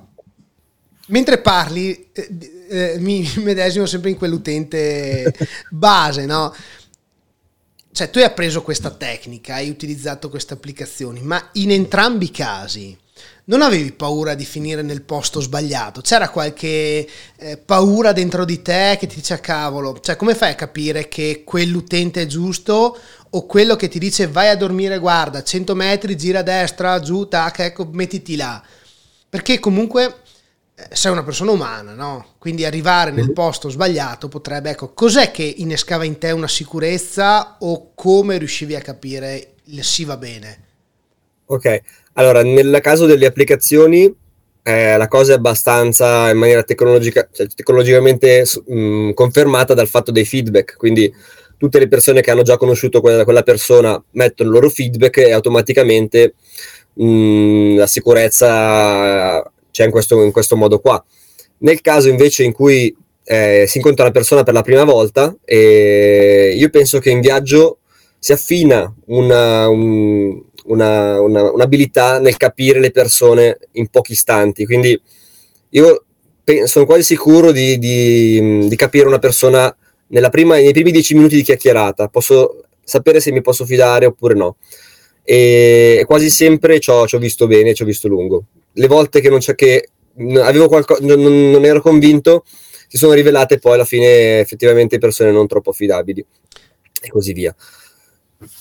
[1.08, 2.30] mentre parli eh,
[2.70, 5.34] eh, mi medesimo sempre in quell'utente
[5.70, 6.54] base, no?
[7.92, 12.98] Cioè tu hai appreso questa tecnica, hai utilizzato queste applicazioni, ma in entrambi i casi
[13.46, 16.02] non avevi paura di finire nel posto sbagliato?
[16.02, 20.52] C'era qualche eh, paura dentro di te che ti dice ah, cavolo, cioè come fai
[20.52, 22.98] a capire che quell'utente è giusto
[23.32, 27.28] o quello che ti dice vai a dormire, guarda, 100 metri, gira a destra, giù,
[27.28, 28.62] tac, ecco, mettiti là.
[29.30, 30.16] Perché comunque
[30.76, 32.34] eh, sei una persona umana, no?
[32.40, 33.34] Quindi arrivare nel mhm.
[33.34, 38.82] posto sbagliato potrebbe, ecco, cos'è che innescava in te una sicurezza o come riuscivi a
[38.82, 40.64] capire il si va bene?
[41.46, 41.82] Ok,
[42.14, 44.14] allora, nel caso delle applicazioni,
[44.64, 50.12] eh, la cosa è abbastanza in maniera tecnologica, cioè, tecnologicamente mh, mm, confermata dal fatto
[50.12, 50.76] dei feedback.
[50.78, 51.12] Quindi
[51.60, 55.34] tutte le persone che hanno già conosciuto quella, quella persona mettono il loro feedback e
[55.34, 56.36] automaticamente
[56.94, 61.04] mh, mm, la sicurezza c'è in questo, in questo, modo qua.
[61.60, 62.96] Nel caso invece in cui
[63.26, 67.80] eh, si incontra una persona per la prima volta, eh, io penso che in viaggio
[68.18, 74.66] si affina una, un, una, una, un'abilità nel capire le persone in pochi istanti.
[74.66, 75.00] Quindi
[75.72, 76.06] io
[76.42, 79.76] pe- sono quasi sicuro di, di, di capire una persona
[80.30, 82.08] prima, nei primi dieci minuti di chiacchierata.
[82.08, 84.58] Posso sapere se mi posso fidare oppure no.
[85.24, 88.46] E quasi sempre ci ho, visto bene, ci ho visto lungo.
[88.74, 89.90] Le volte che non c'è che
[90.68, 92.44] qualcosa, non, non ero convinto,
[92.88, 96.26] si sono rivelate poi alla fine effettivamente persone non troppo affidabili
[97.02, 97.56] e così via.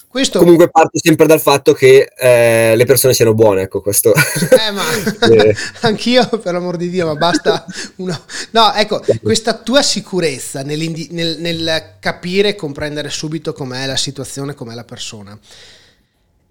[0.08, 0.38] Questo...
[0.38, 4.14] Comunque parto sempre dal fatto che eh, le persone siano buone, ecco questo.
[4.14, 4.82] Eh, ma
[5.30, 5.54] eh.
[5.82, 7.66] anch'io, per l'amor di Dio, ma basta
[7.96, 8.18] uno...
[8.52, 14.74] No, ecco, questa tua sicurezza nel, nel capire e comprendere subito com'è la situazione, com'è
[14.74, 15.38] la persona.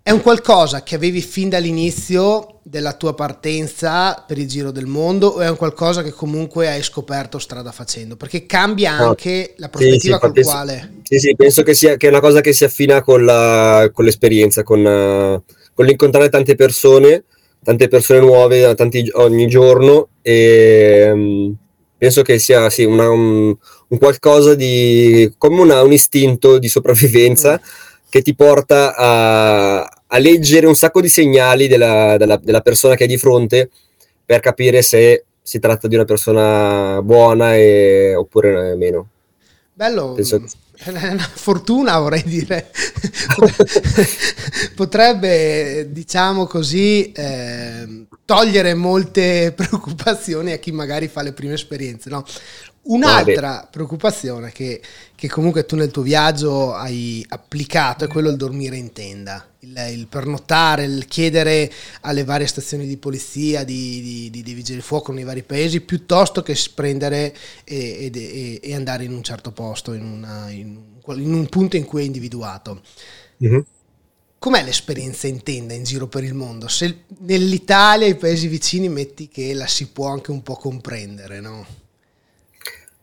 [0.08, 5.28] È un qualcosa che avevi fin dall'inizio della tua partenza per il giro del mondo
[5.28, 8.16] o è un qualcosa che comunque hai scoperto strada facendo?
[8.16, 9.54] Perché cambia anche no.
[9.58, 10.92] la prospettiva sì, sì, col penso, quale...
[11.04, 14.06] Sì, sì, penso che, sia, che è una cosa che si affina con, la, con
[14.06, 15.44] l'esperienza, con, uh,
[15.74, 17.26] con, l'incontrare tante persone,
[17.62, 21.54] tante persone nuove tanti, ogni giorno e um,
[21.98, 23.54] penso che sia sì, una, un,
[23.90, 25.34] un, qualcosa di...
[25.38, 27.60] come una, un istinto di sopravvivenza.
[27.62, 32.96] Mm che ti porta a, a, leggere un sacco di segnali della, della, della, persona
[32.96, 33.70] che hai di fronte
[34.26, 39.10] per capire se si tratta di una persona buona e, oppure meno.
[39.74, 40.44] Bello, Penso...
[40.76, 42.72] è una fortuna vorrei dire.
[44.76, 52.10] Potrebbe, diciamo così, eh, togliere molte preoccupazioni a chi magari fa le prime esperienze.
[52.10, 52.26] No?
[52.88, 54.82] Un'altra preoccupazione che,
[55.14, 59.78] che, comunque tu nel tuo viaggio hai applicato è quello del dormire in tenda, il,
[59.92, 61.70] il pernottare, il chiedere
[62.02, 66.42] alle varie stazioni di polizia, di, di, di, di vigili fuoco nei vari paesi, piuttosto
[66.42, 71.48] che prendere e, e, e, andare in un certo posto, in, una, in, in, un
[71.48, 72.82] punto in cui è individuato.
[73.44, 73.60] Mm-hmm.
[74.40, 76.70] Com'è l'esperienza in tenda in giro per il mondo?
[76.70, 81.42] Se nell'Italia e i paesi vicini metti che la si può anche un po' comprendere,
[81.42, 81.86] no?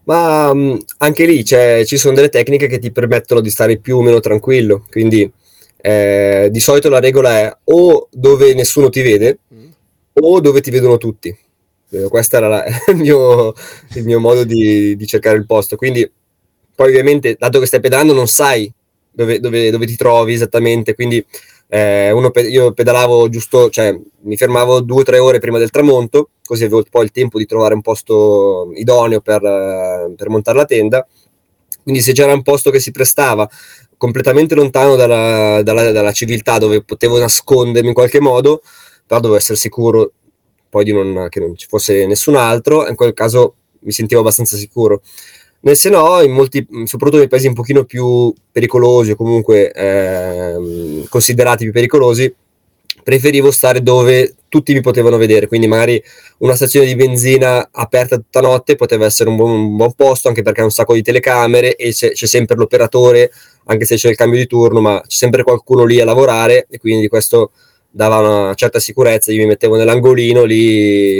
[0.04, 4.02] Ma um, anche lì ci sono delle tecniche che ti permettono di stare più o
[4.02, 4.84] meno tranquillo.
[4.90, 5.30] Quindi
[5.76, 9.68] eh, di solito la regola è o dove nessuno ti vede mm.
[10.14, 11.36] o dove ti vedono tutti.
[11.90, 13.52] Eh, questo era la, il, mio,
[13.94, 15.76] il, mio, modo di, di, cercare il posto.
[15.76, 16.10] Quindi
[16.74, 18.70] poi ovviamente, dato che stai pedalando, non sai
[19.10, 20.94] dove, dove, dove ti trovi esattamente.
[20.94, 21.24] Quindi
[21.74, 26.28] eh, uno, io pedalavo giusto, cioè mi fermavo due o tre ore prima del tramonto,
[26.44, 29.40] così avevo poi il tempo di trovare un posto idoneo per,
[30.14, 31.04] per montare la tenda.
[31.82, 33.50] Quindi se c'era un posto che si prestava
[33.96, 38.62] completamente lontano dalla, dalla, dalla, civiltà, dove potevo nascondermi in qualche modo,
[39.04, 40.12] però dovevo essere sicuro
[40.68, 45.02] poi non, che non ci fosse nessun altro, in quel caso mi sentivo abbastanza sicuro.
[45.64, 51.08] Nel se no, in molti, soprattutto nei paesi un pochino più pericolosi o comunque ehm,
[51.08, 52.34] considerati più pericolosi,
[53.02, 56.02] preferivo stare dove tutti mi potevano vedere, quindi magari
[56.38, 60.42] una stazione di benzina aperta tutta notte poteva essere un buon, un buon posto, anche
[60.42, 63.32] perché ha un sacco di telecamere e c'è, c'è, sempre l'operatore,
[63.64, 66.76] anche se c'è il cambio di turno, ma c'è sempre qualcuno lì a lavorare e
[66.78, 67.52] quindi questo
[67.90, 71.16] dava una certa sicurezza, io mi mettevo nell'angolino lì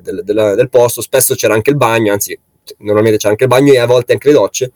[0.00, 2.38] del, del, del posto, spesso c'era anche il bagno, anzi
[2.78, 4.72] normalmente c'era anche il bagno e a volte anche le docce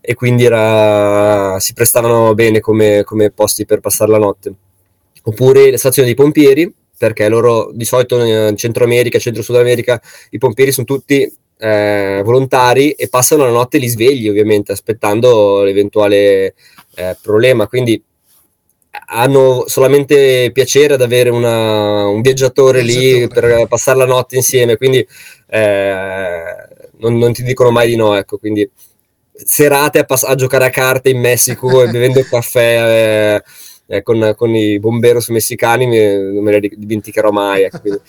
[0.00, 4.52] e quindi era, si prestavano bene come, come posti per passare la notte.
[5.24, 10.00] Oppure le stazioni dei pompieri, perché loro di solito in Centro America, Centro Sud America,
[10.30, 16.54] i pompieri sono tutti eh, volontari e passano la notte lì svegli, ovviamente, aspettando l'eventuale
[16.94, 17.66] eh, problema.
[17.66, 18.02] Quindi
[19.12, 25.06] hanno solamente piacere ad avere una, un viaggiatore lì per passare la notte insieme, quindi
[25.48, 26.42] eh,
[27.00, 28.68] non, non, ti dicono mai di no, ecco, quindi
[29.32, 33.42] serate a, pass- a giocare a carte in Messico e bevendo caffè
[33.86, 37.62] eh, eh, con, con, i bomberos messicani mi, non me li dimenticherò mai.
[37.64, 37.80] Ecco,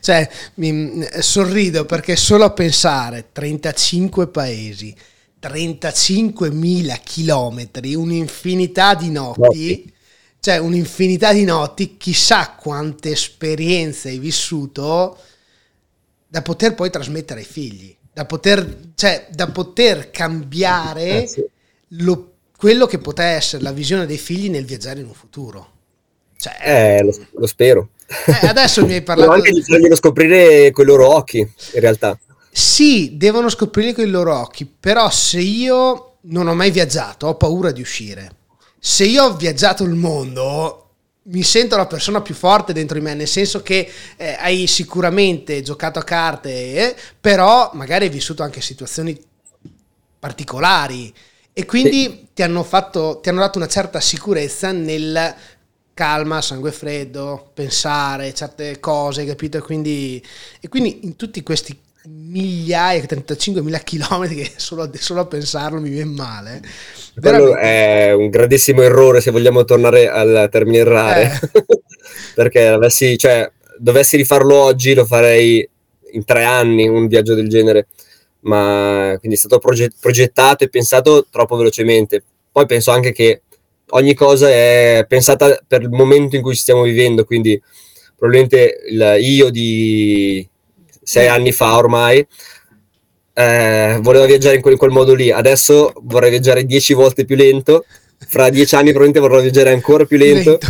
[0.00, 4.94] cioè, mi, sorrido perché solo a pensare 35 paesi,
[5.40, 9.92] 35.000 chilometri, un'infinità di notti, notti,
[10.40, 15.18] cioè un'infinità di notti, chissà quante esperienze hai vissuto
[16.36, 21.50] da poter poi trasmettere ai figli, da poter, cioè, da poter cambiare eh,
[21.88, 25.70] lo quello che potrà essere la visione dei figli nel viaggiare in un futuro.
[26.36, 27.88] Cioè, eh, lo, lo spero.
[28.06, 29.30] Eh, adesso mi hai parlato...
[29.30, 32.18] anche di farglielo scoprire con i loro occhi, in realtà.
[32.50, 37.36] Sì, devono scoprire con i loro occhi, però se io non ho mai viaggiato, ho
[37.36, 38.30] paura di uscire.
[38.78, 40.85] Se io ho viaggiato il mondo,
[41.28, 45.62] mi sento la persona più forte dentro di me, nel senso che eh, hai sicuramente
[45.62, 49.18] giocato a carte, eh, però magari hai vissuto anche situazioni
[50.18, 51.12] particolari
[51.52, 52.28] e quindi sì.
[52.34, 55.34] ti, hanno fatto, ti hanno dato una certa sicurezza nel
[55.94, 59.56] calma, sangue freddo, pensare certe cose, capito?
[59.56, 60.22] E quindi,
[60.60, 66.10] e quindi in tutti questi migliaia, 35.000 chilometri che solo, solo, a pensarlo mi viene
[66.10, 66.62] male.
[67.18, 71.64] Quello è un grandissimo errore se vogliamo tornare al termine errare, eh.
[72.34, 75.68] perché avessi, cioè, dovessi rifarlo oggi lo farei
[76.12, 77.88] in tre anni un viaggio del genere
[78.46, 82.22] ma quindi è stato progettato e pensato troppo velocemente.
[82.50, 83.42] Poi penso anche che
[83.90, 87.60] ogni cosa è pensata per il momento in cui stiamo vivendo, quindi
[88.16, 90.48] probabilmente il, io di
[91.06, 92.26] sei anni fa ormai
[93.38, 97.36] eh, volevo viaggiare in quel, in quel, modo lì, adesso vorrei viaggiare dieci volte più
[97.36, 97.84] lento,
[98.26, 100.58] fra dieci anni probabilmente vorrò viaggiare ancora più lento.
[100.58, 100.66] lento.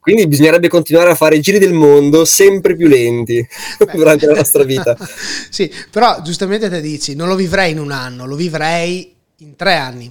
[0.00, 3.46] Quindi bisognerebbe continuare a fare i giri del mondo sempre più lenti
[3.92, 4.96] durante la nostra vita.
[5.50, 9.74] sì, però giustamente te dici, non lo vivrei in un anno, lo vivrei in tre
[9.74, 10.10] anni.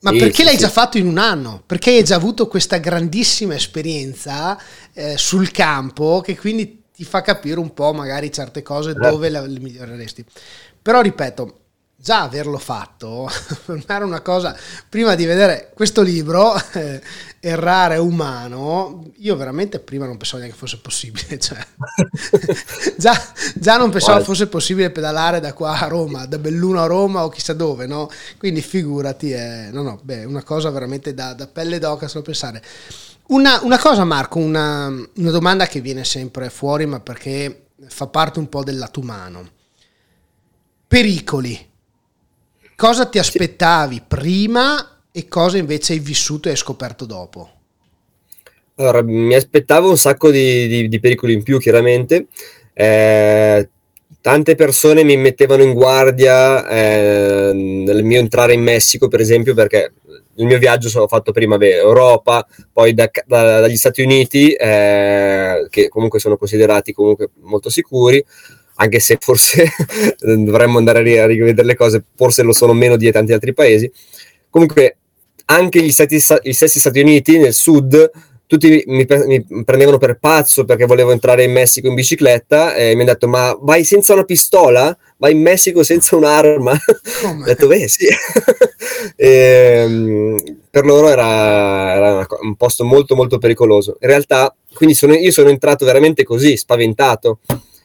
[0.00, 0.60] Ma sì, perché sì, l'hai sì.
[0.60, 1.62] già fatto in un anno?
[1.64, 4.60] Perché hai già avuto questa grandissima esperienza
[4.92, 9.10] eh, sul campo che quindi ti fa capire un po' magari certe cose certo.
[9.10, 10.24] dove le, le miglioreresti.
[10.80, 11.58] Però ripeto,
[11.96, 13.30] già averlo fatto
[13.64, 14.56] per me era una cosa
[14.88, 17.00] prima di vedere questo libro eh,
[17.38, 21.64] errare umano io veramente prima non pensavo neanche fosse possibile cioè,
[22.96, 23.16] già,
[23.54, 27.28] già, non pensavo fosse possibile pedalare da qua a Roma da Belluno a Roma o
[27.28, 28.10] chissà dove no?
[28.36, 32.60] quindi figurati è no, no, beh, una cosa veramente da, da pelle d'oca solo pensare
[33.28, 38.38] una, una cosa Marco una, una domanda che viene sempre fuori ma perché fa parte
[38.38, 39.48] un po' del lato umano
[40.86, 41.70] pericoli
[42.76, 44.02] cosa ti aspettavi sì.
[44.06, 47.50] prima e cosa invece hai vissuto e hai scoperto dopo?
[48.76, 52.26] Allora, mi aspettavo un sacco di, di, di pericoli in più, chiaramente.
[52.72, 53.68] Eh,
[54.22, 59.92] tante persone mi mettevano in guardia eh, nel mio entrare in Messico, per esempio, perché
[60.36, 65.66] il mio viaggio l'ho fatto prima beh, Europa, poi da, da, dagli Stati Uniti, eh,
[65.68, 68.24] che comunque sono considerati comunque molto sicuri
[68.76, 69.68] anche se forse
[70.18, 73.90] dovremmo andare a rivedere le cose, forse lo sono meno di tanti altri paesi.
[74.48, 74.96] Comunque,
[75.46, 78.10] anche gli, stati, gli stessi Stati Uniti nel sud,
[78.46, 83.00] tutti mi, mi, prendevano per pazzo perché volevo entrare in Messico in bicicletta e mi
[83.00, 84.96] hanno detto ma vai senza una pistola?
[85.22, 86.72] Vai in Messico senza un'arma?
[86.72, 88.08] Ho detto beh sì.
[89.14, 89.28] e,
[89.86, 93.98] ehm, per loro era, era, un posto molto molto pericoloso.
[94.00, 97.38] In realtà, quindi sono, io sono entrato veramente così, spaventato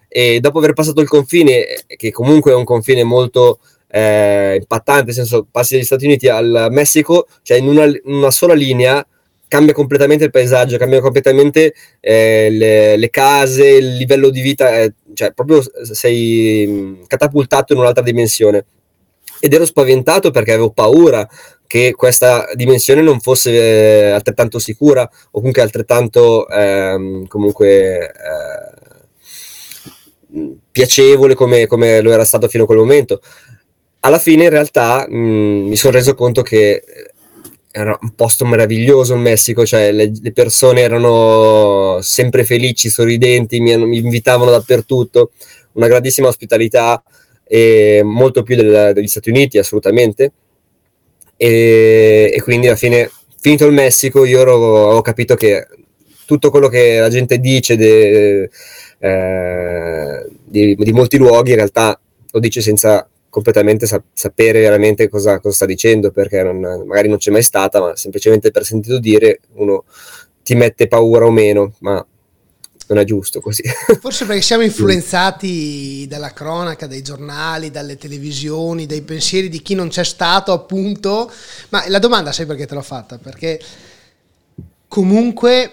[0.08, 1.64] e dopo aver passato il confine,
[1.96, 6.70] che comunque è un confine molto eh, impattante, nel senso passi dagli Stati Uniti al
[6.72, 9.06] Messico, cioè in una, in una sola linea
[9.48, 14.94] cambia completamente il paesaggio, cambia completamente eh, le, le, case, il livello di vita, eh,
[15.14, 18.66] cioè proprio sei catapultato in un'altra dimensione.
[19.40, 21.28] ed ero spaventato perché avevo paura
[21.68, 28.78] che questa dimensione non fosse eh, altrettanto sicura o comunque altrettanto ehm, comunque eh,
[30.72, 33.22] piacevole come, come, lo era stato fino a quel momento.
[34.02, 36.84] Alla fine in realtà mh, mi sono reso conto che
[37.72, 43.78] era un posto meraviglioso in Messico, cioè le, le persone erano sempre felici, sorridenti, mi,
[43.78, 45.32] mi, invitavano dappertutto,
[45.74, 47.04] una grandissima ospitalità
[47.44, 50.32] e molto più del, degli Stati Uniti assolutamente.
[51.36, 55.68] E, e, quindi alla fine finito il Messico io ho capito che
[56.26, 58.50] tutto quello che la gente dice de,
[59.00, 62.00] eh, di, di, molti luoghi in realtà
[62.32, 67.18] lo dice senza completamente sa- sapere veramente cosa, cosa, sta dicendo perché non, magari non
[67.18, 69.86] c'è mai stata ma semplicemente per sentito dire uno
[70.44, 72.06] ti mette paura o meno ma
[72.88, 73.64] non è giusto così.
[74.00, 79.90] Forse perché siamo influenzati dalla cronaca, dai giornali, dalle televisioni, dai pensieri di chi non
[79.90, 81.30] c'è stato, appunto.
[81.70, 83.18] Ma la domanda sai perché te l'ho fatta?
[83.18, 83.60] Perché
[84.88, 85.72] comunque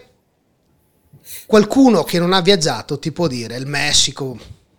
[1.46, 4.36] qualcuno che non ha viaggiato ti può dire il Messico,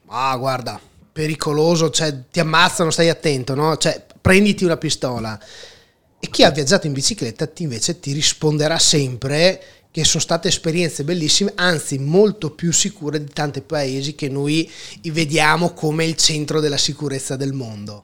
[0.07, 0.79] ah guarda,
[1.15, 3.77] pericoloso, cioè ti ammazzano, stai attento, no?
[3.77, 5.39] Cioè prenditi una pistola.
[6.19, 11.05] E chi ha viaggiato in bicicletta ti invece ti risponderà sempre che sono state esperienze
[11.05, 14.69] bellissime, anzi molto più sicure di tanti paesi che noi
[15.03, 18.03] vediamo come il centro della sicurezza del mondo.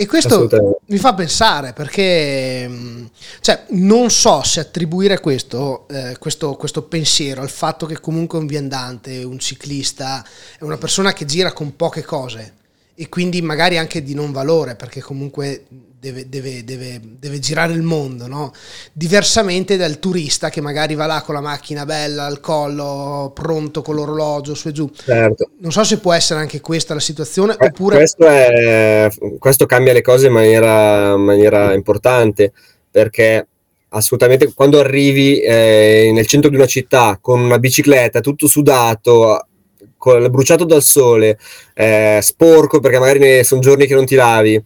[0.00, 3.06] E questo mi fa pensare perché mm,
[3.40, 8.46] cioè, non so se attribuire questo, eh, questo, questo, pensiero al fatto che comunque un
[8.46, 10.24] viandante, un ciclista,
[10.56, 12.57] è una persona che gira con poche cose
[13.00, 15.62] e quindi magari anche di non valore perché comunque
[16.00, 18.52] deve, deve, deve, deve, girare il mondo, no?
[18.92, 23.94] diversamente dal turista che magari va là con la macchina bella al collo, pronto con
[23.94, 24.90] l'orologio su e giù.
[24.92, 25.50] Certo.
[25.60, 27.98] Non so se può essere anche questa la situazione eh, oppure...
[27.98, 29.08] Questo, è,
[29.38, 32.52] questo, cambia le cose in maniera, in maniera importante
[32.90, 33.46] perché
[33.90, 39.47] assolutamente quando arrivi eh, nel centro di una città con una bicicletta tutto sudato
[40.30, 41.38] bruciato dal sole
[41.74, 44.62] eh, sporco perché magari sono giorni che non ti lavi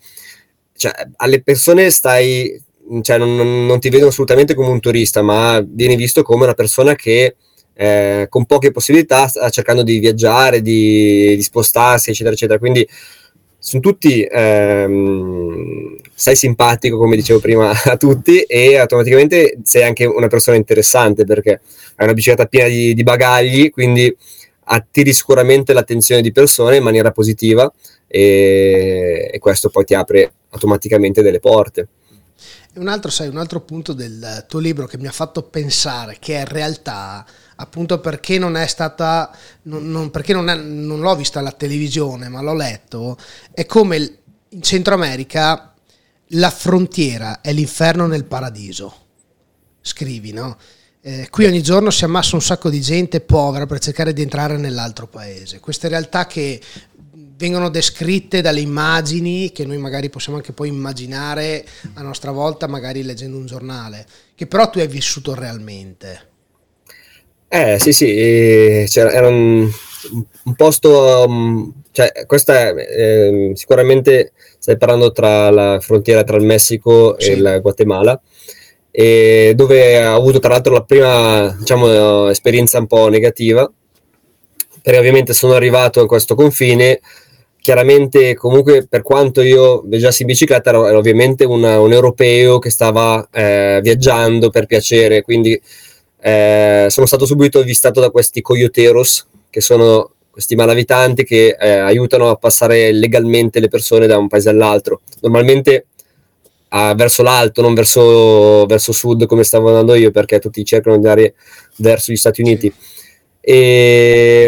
[0.83, 2.61] cioè, alle persone stai,
[3.03, 6.97] cioè, non, non, ti vedono assolutamente come un turista, ma vieni visto come una persona
[6.97, 7.37] che
[7.75, 12.59] eh, con poche possibilità sta cercando di viaggiare, di, di spostarsi, eccetera, eccetera.
[12.59, 12.87] Quindi
[13.59, 20.27] sono tutti, ehm, sei simpatico, come dicevo prima, a tutti e automaticamente sei anche una
[20.27, 21.61] persona interessante perché
[21.97, 24.14] hai una bicicletta piena di, di bagagli, quindi
[24.64, 27.70] attiri sicuramente l'attenzione di persone in maniera positiva
[28.07, 31.88] e, e questo poi ti apre automaticamente delle porte.
[32.75, 36.33] Un altro, sai, un altro punto del tuo libro che mi ha fatto pensare che
[36.33, 37.25] in realtà,
[37.57, 39.31] appunto perché non è stata,
[39.62, 43.18] non, non, perché non, è, non l'ho vista alla televisione, ma l'ho letto,
[43.53, 45.75] è come in Centro America
[46.35, 48.94] la frontiera è l'inferno nel paradiso.
[49.81, 50.57] Scrivi, no?
[51.05, 54.57] Eh, qui ogni giorno si ammassa un sacco di gente povera per cercare di entrare
[54.57, 55.59] nell'altro paese.
[55.59, 56.61] Queste realtà che
[57.37, 63.03] vengono descritte dalle immagini che noi magari possiamo anche poi immaginare a nostra volta, magari
[63.03, 66.29] leggendo un giornale, che però tu hai vissuto realmente.
[67.49, 69.69] Eh sì sì, era un,
[70.45, 76.45] un posto, um, cioè questa è eh, sicuramente stai parlando tra la frontiera tra il
[76.45, 77.31] Messico sì.
[77.31, 78.21] e il Guatemala
[78.92, 83.70] dove ho avuto tra l'altro la prima diciamo, esperienza un po' negativa
[84.83, 87.00] perché ovviamente sono arrivato a questo confine
[87.62, 92.70] chiaramente comunque per quanto io viaggiassi in bicicletta ero, ero ovviamente un, un, europeo che
[92.70, 95.59] stava eh, viaggiando per piacere, quindi
[96.20, 102.31] eh, sono stato subito avvistato da questi coyoteros che sono questi malavitanti che eh, aiutano
[102.31, 105.02] a passare legalmente le persone da un paese all'altro.
[105.20, 105.87] Normalmente
[106.74, 111.06] ah, verso l'alto, non verso, verso sud come stavo andando io, perché tutti cercano di
[111.06, 111.35] andare
[111.76, 112.72] verso gli Stati Uniti.
[113.40, 114.44] E,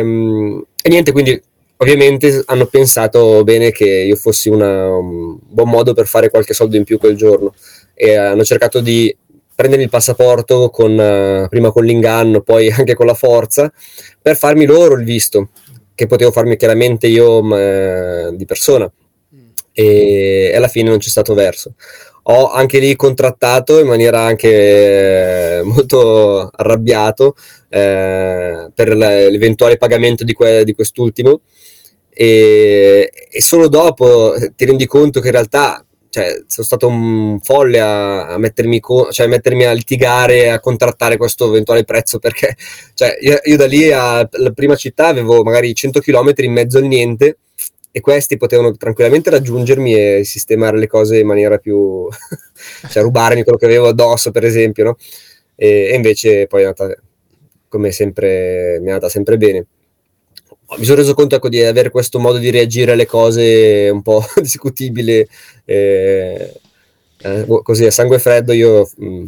[0.82, 1.40] e niente, quindi
[1.76, 6.76] ovviamente hanno pensato bene che io fossi una, un buon modo per fare qualche soldo
[6.76, 7.52] in più quel giorno
[7.92, 9.14] e hanno cercato di
[9.54, 13.72] prendere il passaporto con, prima con l'inganno, poi anche con la forza,
[14.20, 15.50] per farmi loro il visto,
[15.94, 18.90] che potevo farmi chiaramente io uh, di persona.
[19.76, 21.74] E, e alla fine non c'è stato verso
[22.26, 27.34] ho anche lì contrattato in maniera anche eh, molto arrabbiato
[27.68, 31.40] eh, per l'eventuale pagamento di, que- di quest'ultimo.
[32.10, 37.80] E, e, solo dopo ti rendi conto che in realtà cioè, sono stato un folle
[37.80, 42.54] a, a, mettermi co- cioè, a, mettermi a litigare, a contrattare questo eventuale prezzo perché
[42.94, 46.84] cioè, io, io, da lì alla prima città avevo magari 100 km in mezzo al
[46.84, 47.38] niente
[47.96, 52.08] e questi potevano tranquillamente raggiungermi e sistemare le cose in maniera più...
[52.90, 54.96] cioè rubarmi quello che avevo addosso, per esempio, no?
[55.54, 56.92] E, e invece poi è andata
[57.68, 59.66] come sempre, mi è andata sempre bene.
[60.76, 64.24] Mi sono reso conto ecco, di avere questo modo di reagire alle cose un po'
[64.42, 65.28] discutibile,
[65.64, 66.60] eh,
[67.18, 69.26] eh, così a sangue freddo io mh, mm,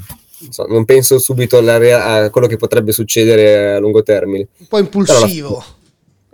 [0.70, 4.48] non penso subito a quello che potrebbe succedere a lungo termine.
[4.56, 5.64] Un po' impulsivo.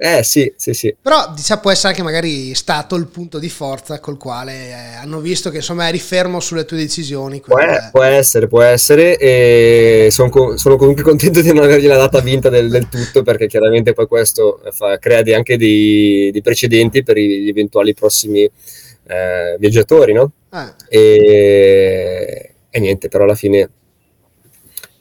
[0.05, 0.93] Eh sì, sì, sì.
[1.01, 5.21] Però diciamo, può essere anche magari stato il punto di forza col quale eh, hanno
[5.21, 7.41] visto che insomma eri fermo sulle tue decisioni.
[7.41, 9.17] Può, è, può essere, può essere.
[9.17, 13.93] E sono, sono, comunque contento di non avergliela data vinta del, del tutto perché chiaramente
[13.93, 20.33] poi questo fa, crea anche dei, dei, precedenti per gli eventuali prossimi eh, viaggiatori, no?
[20.49, 20.75] Ah.
[20.89, 23.71] E, e niente, però alla fine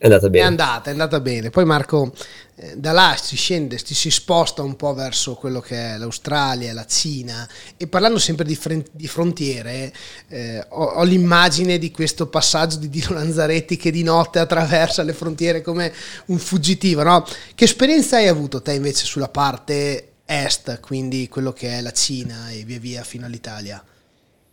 [0.02, 0.44] è andata bene.
[0.44, 1.50] È andata, è andata bene.
[1.52, 2.12] Poi Marco
[2.56, 6.74] eh, da là si scende, si, si sposta un po' verso quello che è l'Australia,
[6.74, 7.48] la Cina
[7.78, 9.94] e parlando sempre di, fren- di frontiere
[10.28, 15.14] eh, ho, ho, l'immagine di questo passaggio di Dino Lanzaretti che di notte attraversa le
[15.14, 15.94] frontiere come
[16.26, 17.24] un fuggitivo, no?
[17.54, 22.50] Che esperienza hai avuto te invece sulla parte est, quindi quello che è la Cina
[22.50, 23.84] e via via fino all'Italia?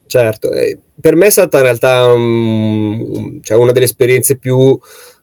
[0.04, 4.78] Certo, eh, per me è stata in realtà um, cioè una delle esperienze più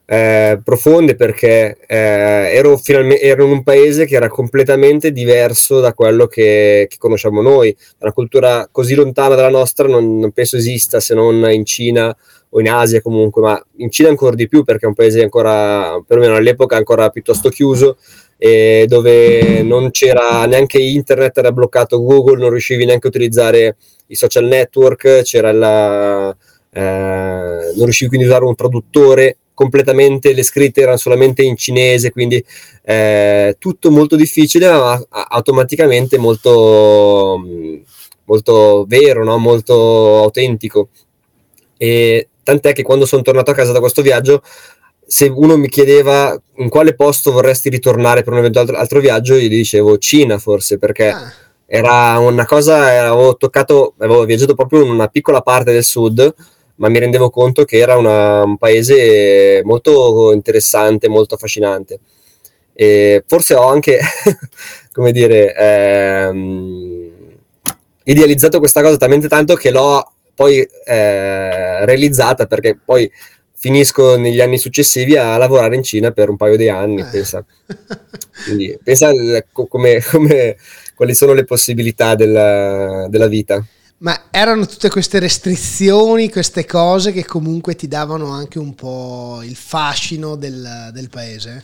[0.07, 5.93] eh, profonde perché eh, ero, finalmente, ero in un paese che era completamente diverso da
[5.93, 7.75] quello che, che, conosciamo noi.
[7.99, 12.15] Una cultura così lontana dalla nostra non, non, penso esista se non in Cina
[12.49, 15.99] o in Asia comunque, ma in Cina ancora di più perché è un paese ancora,
[16.05, 17.97] perlomeno all'epoca, ancora piuttosto chiuso
[18.37, 23.77] e dove non c'era neanche internet, era bloccato Google, non riuscivi neanche a utilizzare
[24.07, 26.35] i social network, c'era la,
[26.81, 32.43] non riuscivi quindi a usare un traduttore completamente, le scritte erano solamente in cinese, quindi
[32.83, 37.41] eh, tutto molto difficile, ma automaticamente molto,
[38.25, 39.37] molto vero, no?
[39.37, 40.89] molto autentico.
[41.77, 44.43] E tant'è che quando sono tornato a casa da questo viaggio,
[45.07, 49.47] se uno mi chiedeva in quale posto vorresti ritornare per un eventuale altro viaggio, io
[49.47, 51.09] gli dicevo Cina forse, perché...
[51.09, 51.33] Ah.
[51.67, 56.31] Era una cosa, avevo toccato, avevo viaggiato proprio in una piccola parte del sud,
[56.75, 61.99] ma mi rendevo conto che era una, un paese molto interessante, molto affascinante.
[62.73, 63.99] E forse ho anche,
[64.91, 67.11] come dire, ehm,
[68.03, 73.09] idealizzato questa cosa talmente tanto che l'ho poi eh, realizzata perché poi
[73.53, 77.01] finisco negli anni successivi a lavorare in Cina per un paio di anni.
[77.01, 77.05] Eh.
[77.05, 77.43] Pensa,
[78.45, 79.11] Quindi, pensa
[79.51, 80.57] come, come,
[80.93, 83.65] quali sono le possibilità della, della vita.
[83.97, 89.55] Ma erano tutte queste restrizioni, queste cose che comunque ti davano anche un po' il
[89.55, 91.63] fascino del, del paese?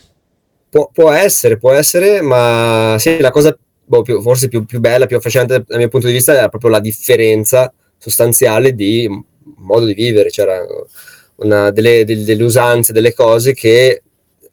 [0.70, 5.04] Pu- può essere, può essere, ma sì, la cosa boh, più, forse più, più, bella,
[5.04, 9.06] più affascinante dal mio punto di vista era proprio la differenza sostanziale di
[9.56, 10.64] modo di vivere, c'era
[11.36, 14.02] una, delle, delle, delle, usanze, delle cose che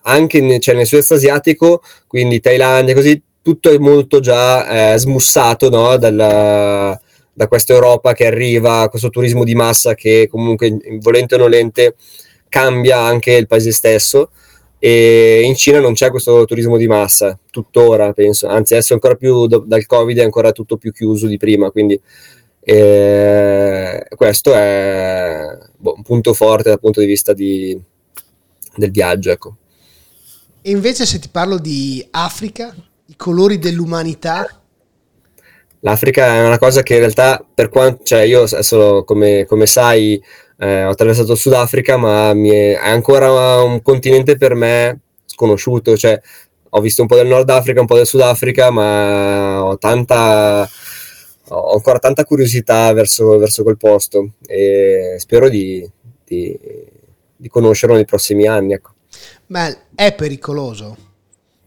[0.03, 5.95] anche cioè nel sud-est asiatico, quindi Thailandia, così, tutto è molto già eh, smussato no?
[5.97, 6.99] Dalla,
[7.39, 11.95] da questa Europa che arriva, questo turismo di massa che comunque volente o nolente
[12.49, 14.31] cambia anche il paese stesso
[14.77, 19.47] e in Cina non c'è questo turismo di massa tuttora penso, anzi adesso ancora più
[19.47, 21.97] do, dal covid è ancora tutto più chiuso di prima quindi
[22.59, 27.79] eh, questo è boh, un punto forte dal punto di vista di,
[28.75, 29.55] del viaggio ecco.
[30.61, 32.75] e invece se ti parlo di Africa
[33.05, 34.58] i colori dell'umanità
[35.81, 40.21] L'Africa è una cosa che in realtà, per quanto, cioè io adesso come, come sai,
[40.57, 46.19] eh, ho attraversato il Sudafrica, ma è, è, ancora un continente per me sconosciuto, cioè
[46.71, 50.69] ho visto un po' del Nord Africa, un po' del Sudafrica, ma ho tanta
[51.51, 55.89] ho ancora tanta curiosità verso, verso quel posto e spero di,
[56.23, 56.59] di,
[57.35, 58.73] di conoscerlo nei prossimi anni.
[58.73, 58.91] Ecco.
[59.47, 61.08] Beh, è pericoloso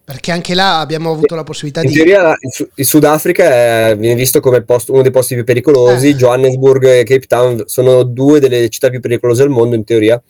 [0.05, 1.99] perché anche là abbiamo avuto la possibilità in di...
[1.99, 2.37] In teoria
[2.75, 6.15] il, Sudafrica è, viene visto come posto, uno dei posti più pericolosi, eh.
[6.15, 10.21] Johannesburg e Cape Town sono due delle città più pericolose al mondo in teoria.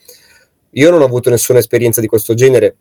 [0.74, 2.76] Io non ho avuto nessuna esperienza di questo genere,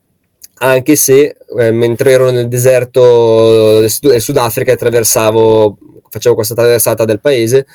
[0.60, 5.78] anche se eh, mentre ero nel deserto del, Sud- del Sudafrica e attraversavo,
[6.10, 7.66] facevo questa traversata del paese,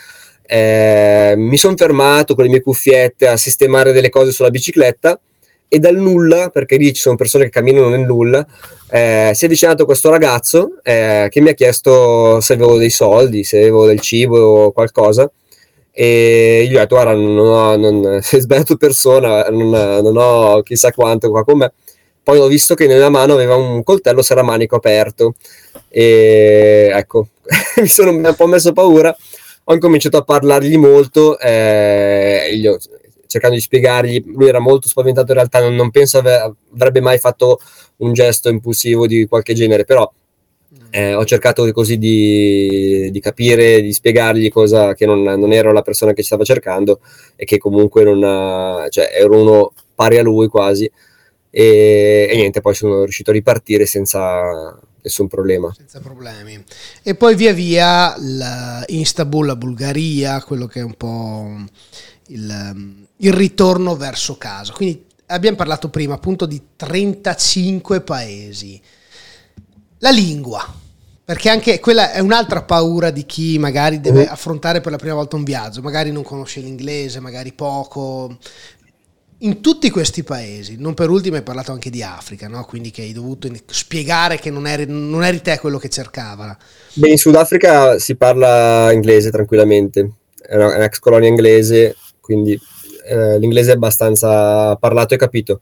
[0.47, 5.19] eh, mi sono fermato con le mie cuffiette a sistemare delle cose sulla bicicletta
[5.69, 8.47] e dal nulla, perché lì ci sono persone che camminano nel nulla,
[8.91, 13.43] eh, si è avvicinato questo ragazzo eh, che mi ha chiesto se avevo dei soldi,
[13.45, 15.31] se avevo del cibo o qualcosa.
[15.91, 20.93] E gli ho detto: Guarda, non ho, non, sei sbagliato persona, non, non, ho chissà
[20.93, 21.73] quanto qua con me.
[22.23, 25.35] poi ho visto che nella mano aveva un coltello serramanico aperto
[25.89, 27.29] e ecco,
[27.81, 29.17] mi sono un po' messo paura,
[29.65, 32.79] ho incominciato a parlargli molto, eh, ho,
[33.27, 37.19] cercando di spiegargli, lui era molto spaventato in realtà, non, non penso ave- avrebbe mai
[37.19, 37.61] fatto
[37.99, 40.11] un gesto impulsivo di qualche genere, però
[40.91, 45.83] eh, ho cercato così di, di, capire, di spiegargli cosa che non, non, ero la
[45.83, 47.01] persona che stava cercando
[47.35, 50.91] e che comunque non, cioè, ero uno pari a lui quasi.
[51.51, 55.73] E, e, niente, poi sono riuscito a ripartire senza nessun problema.
[55.77, 56.63] Senza problemi.
[57.03, 61.65] E poi via via la Istanbul, la Bulgaria, quello che è un po'
[62.29, 64.73] il, il ritorno verso casa.
[64.73, 68.81] Quindi abbiamo parlato prima appunto di 35 paesi.
[70.01, 70.65] La lingua,
[71.25, 74.33] perché anche quella è un'altra paura di chi magari deve uh-huh.
[74.33, 78.37] affrontare per la prima volta un viaggio, magari non conosce l'inglese, magari poco.
[79.41, 82.65] In tutti questi paesi, non per ultimo hai parlato anche di Africa, no?
[82.65, 86.57] quindi che hai dovuto spiegare che non eri, non eri te quello che cercava.
[86.95, 90.11] Beh, in Sudafrica si parla inglese tranquillamente,
[90.41, 92.59] è un'ex colonia inglese, quindi
[93.07, 95.61] eh, l'inglese è abbastanza parlato e capito.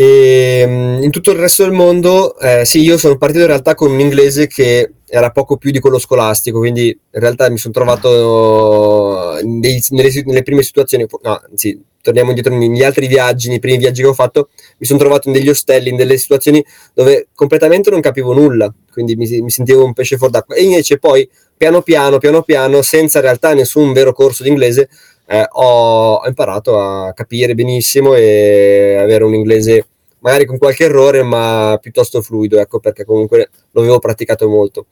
[0.00, 3.74] E mm, in tutto il resto del mondo, eh, sì, io sono partito in realtà
[3.74, 7.74] con un inglese che era poco più di quello scolastico, quindi in realtà mi sono
[7.74, 13.76] trovato nei, nelle, nelle, prime situazioni, no, anzi, torniamo indietro negli altri viaggi, nei primi
[13.76, 14.48] viaggi che ho fatto,
[14.78, 19.16] mi sono trovato in degli ostelli, in delle situazioni dove completamente non capivo nulla, quindi
[19.16, 20.54] mi, mi sentivo un pesce fuori d'acqua.
[20.54, 24.88] E invece poi, piano piano, piano piano, senza in realtà nessun vero corso di inglese,
[25.32, 29.86] eh, ho, imparato a capire benissimo e avere un inglese
[30.18, 34.86] magari con qualche errore, ma piuttosto fluido, ecco perché comunque lo avevo praticato molto.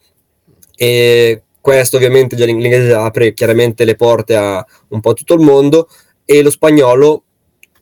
[0.76, 5.88] E questo ovviamente già l'inglese apre chiaramente le porte a un po' tutto il mondo
[6.24, 7.24] e lo spagnolo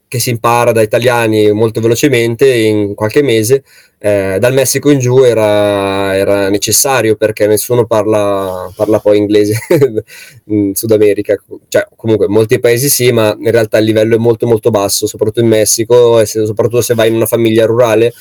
[0.08, 3.64] che si impara da italiani molto velocemente in qualche mese,
[3.98, 9.58] eh, dal Messico in giù era, era, necessario perché nessuno parla, parla poi inglese
[10.46, 11.34] in Sud America,
[11.68, 15.40] cioè comunque molti paesi sì, ma in realtà il livello è molto molto basso, soprattutto
[15.40, 18.12] in Messico e se, soprattutto se vai in una famiglia rurale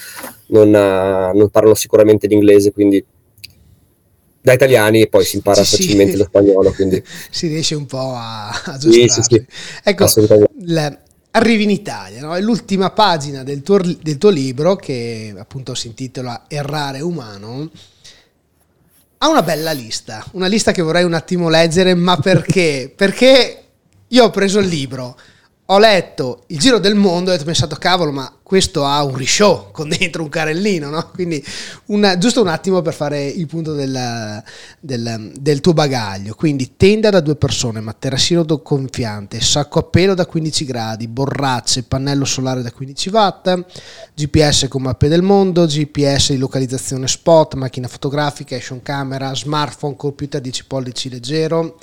[0.47, 3.03] non, uh, non parlano sicuramente l'inglese, quindi
[4.41, 6.17] da italiani e poi si impara sì, facilmente sì.
[6.19, 6.71] lo spagnolo.
[6.71, 7.03] Quindi.
[7.31, 9.45] Si riesce un po' a, a sì, sì.
[9.83, 10.05] Ecco,
[10.59, 10.99] le,
[11.35, 12.35] arrivi in Italia, no?
[12.35, 17.69] è l'ultima pagina del tuo, del tuo, libro che appunto si intitola Errare umano.
[19.17, 22.91] Ha una bella lista, una lista che vorrei un attimo leggere, ma perché?
[22.93, 23.63] perché
[24.07, 25.17] io ho preso il libro,
[25.67, 29.71] ho letto il giro del mondo e ho pensato, cavolo, ma questo ha un rishow
[29.73, 31.09] con dentro un carellino, no?
[31.11, 31.43] Quindi
[31.85, 34.43] una, giusto un attimo per fare il punto del,
[34.79, 36.35] del, del, tuo bagaglio.
[36.35, 42.25] Quindi tenda da due persone, materassino gonfiante, sacco a pelo da 15 gradi, borracce, pannello
[42.25, 43.65] solare da 15 watt,
[44.13, 50.39] GPS con mappe del mondo, GPS di localizzazione spot, macchina fotografica, action camera, smartphone, computer
[50.39, 51.75] 10 pollici leggero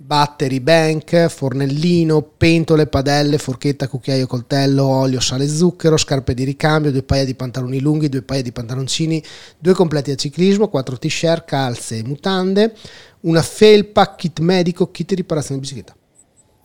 [0.00, 7.02] battery bank, fornellino, pentole, padelle, forchetta, cucchiaio, coltello, olio, sale, zucchero, scarpe di ricambio, due
[7.02, 9.22] paia di pantaloni lunghi, due paia di pantaloncini,
[9.58, 12.74] due completi a ciclismo, quattro t-shirt, calze e mutande,
[13.22, 15.96] una felpa, kit medico, kit di riparazione di bicicletta.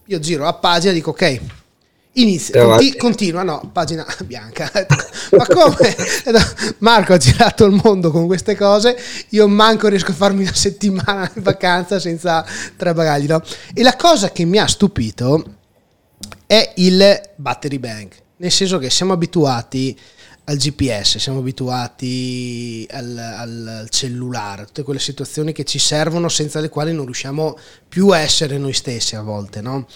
[0.05, 1.39] Io giro a pagina e dico ok,
[2.16, 4.70] Inizia, conti- continua, no, pagina bianca.
[5.36, 5.95] Ma come?
[6.80, 8.95] Marco ha girato il mondo con queste cose,
[9.30, 12.45] io manco riesco a farmi una settimana in vacanza senza
[12.78, 13.41] tre bagagli, no?
[13.74, 15.43] E la cosa che mi ha stupito
[16.45, 19.97] è il battery bank, nel senso che siamo abituati
[20.45, 26.70] al GPS, siamo abituati al, al, cellulare, tutte quelle situazioni che ci servono senza le
[26.70, 27.57] quali non riusciamo
[27.88, 29.88] più a essere noi stessi a volte, no?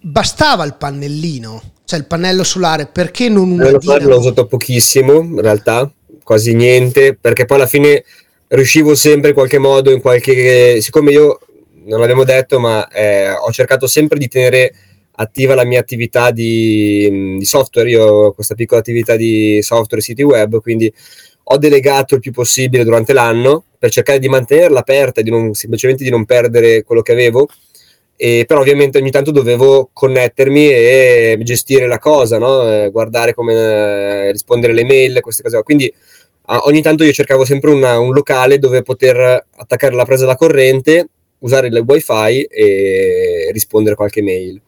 [0.00, 4.08] Bastava il pannellino, cioè il pannello solare, perché non una dinamo?
[4.08, 5.90] L'ho usato pochissimo, in realtà,
[6.22, 8.04] quasi niente, perché poi alla fine
[8.48, 10.80] riuscivo sempre in qualche modo, in qualche...
[10.80, 11.40] siccome io,
[11.84, 14.74] non l'abbiamo detto, ma eh, ho cercato sempre di tenere
[15.12, 20.04] attiva la mia attività di, di, software, io ho questa piccola attività di software e
[20.04, 20.92] siti web, quindi
[21.42, 25.52] ho delegato il più possibile durante l'anno per cercare di mantenerla aperta e di non,
[25.52, 27.48] semplicemente di non perdere quello che avevo
[28.22, 32.90] e però ovviamente ogni tanto dovevo connettermi e gestire la cosa, no?
[32.90, 35.62] guardare come eh, rispondere alle mail, queste cose.
[35.62, 35.90] Quindi
[36.44, 41.08] ogni tanto io cercavo sempre una, un locale dove poter attaccare la presa da corrente,
[41.38, 44.60] usare il wifi e rispondere a qualche mail.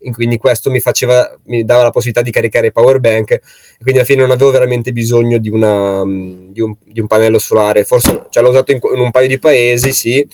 [0.00, 3.40] E quindi questo mi, faceva, mi dava la possibilità di caricare power bank e
[3.82, 7.84] quindi alla fine non avevo veramente bisogno di, una, di, un, di un, pannello solare.
[7.84, 10.28] Forse cioè, l'ho usato in, in un paio di paesi, sì,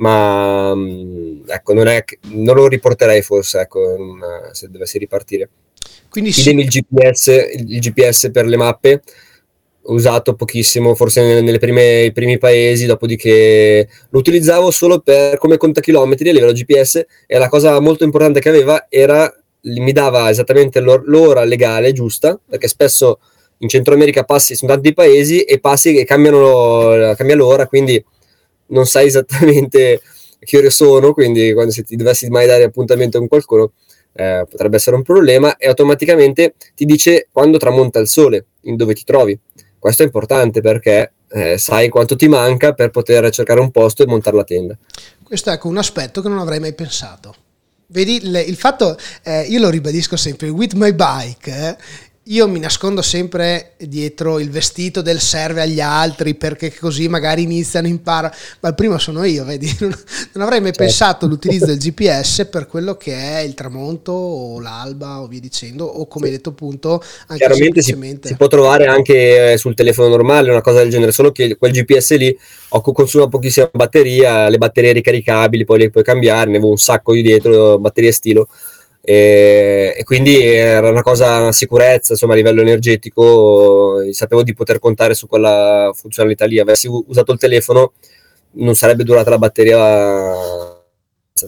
[0.00, 3.96] ma mm, ecco, non, è, non lo riporterei forse ecco,
[4.52, 5.48] se dovessi ripartire.
[6.08, 6.50] Quindi sì.
[6.50, 9.02] il GPS, il GPS per le mappe,
[9.82, 11.58] usato pochissimo, forse nei
[12.12, 17.78] primi paesi, dopodiché lo utilizzavo solo per, come contachilometri a livello GPS e la cosa
[17.80, 19.32] molto importante che aveva era
[19.62, 23.20] mi dava esattamente l'ora legale giusta, perché spesso
[23.58, 28.02] in Centro America passi, sono tanti paesi e passi e cambiano, cambia l'ora, quindi
[28.70, 30.00] non sai esattamente
[30.40, 33.72] che ore sono, quindi quando se ti dovessi mai dare appuntamento con qualcuno
[34.12, 38.94] eh, potrebbe essere un problema e automaticamente ti dice quando tramonta il sole, in dove
[38.94, 39.38] ti trovi.
[39.78, 44.06] Questo è importante perché eh, sai quanto ti manca per poter cercare un posto e
[44.06, 44.76] montare la tenda.
[45.22, 47.34] Questo è ecco un aspetto che non avrei mai pensato.
[47.86, 51.76] Vedi, il, il fatto, eh, io lo ribadisco sempre, with my bike, eh,
[52.30, 57.88] io mi nascondo sempre dietro il vestito del serve agli altri perché così magari iniziano
[57.88, 59.68] a imparare, ma il primo sono io, vedi?
[59.80, 59.96] Non,
[60.34, 60.84] non avrei mai certo.
[60.84, 65.84] pensato all'utilizzo del GPS per quello che è il tramonto o l'alba o via dicendo,
[65.84, 70.08] o come hai detto appunto, anche Chiaramente si, si, può trovare anche eh, sul telefono
[70.08, 74.92] normale una cosa del genere, solo che quel GPS lì consuma pochissima batteria, le batterie
[74.92, 78.48] ricaricabili, poi le puoi cambiare, ne avevo un sacco di dietro, batterie stilo
[79.02, 84.78] e, e, quindi era una cosa, una sicurezza insomma, a livello energetico, sapevo di poter
[84.78, 87.92] contare su quella funzionalità lì, avessi usato il telefono
[88.52, 90.78] non sarebbe durata la batteria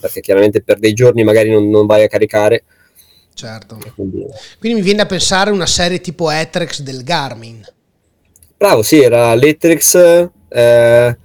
[0.00, 2.64] perché chiaramente per dei giorni magari non, non vai a caricare.
[3.34, 3.78] Certo.
[3.94, 4.26] Quindi,
[4.58, 7.62] quindi, mi viene a pensare una serie tipo Etrex del Garmin.
[8.56, 11.18] Bravo, sì, era l'Etrex, eh,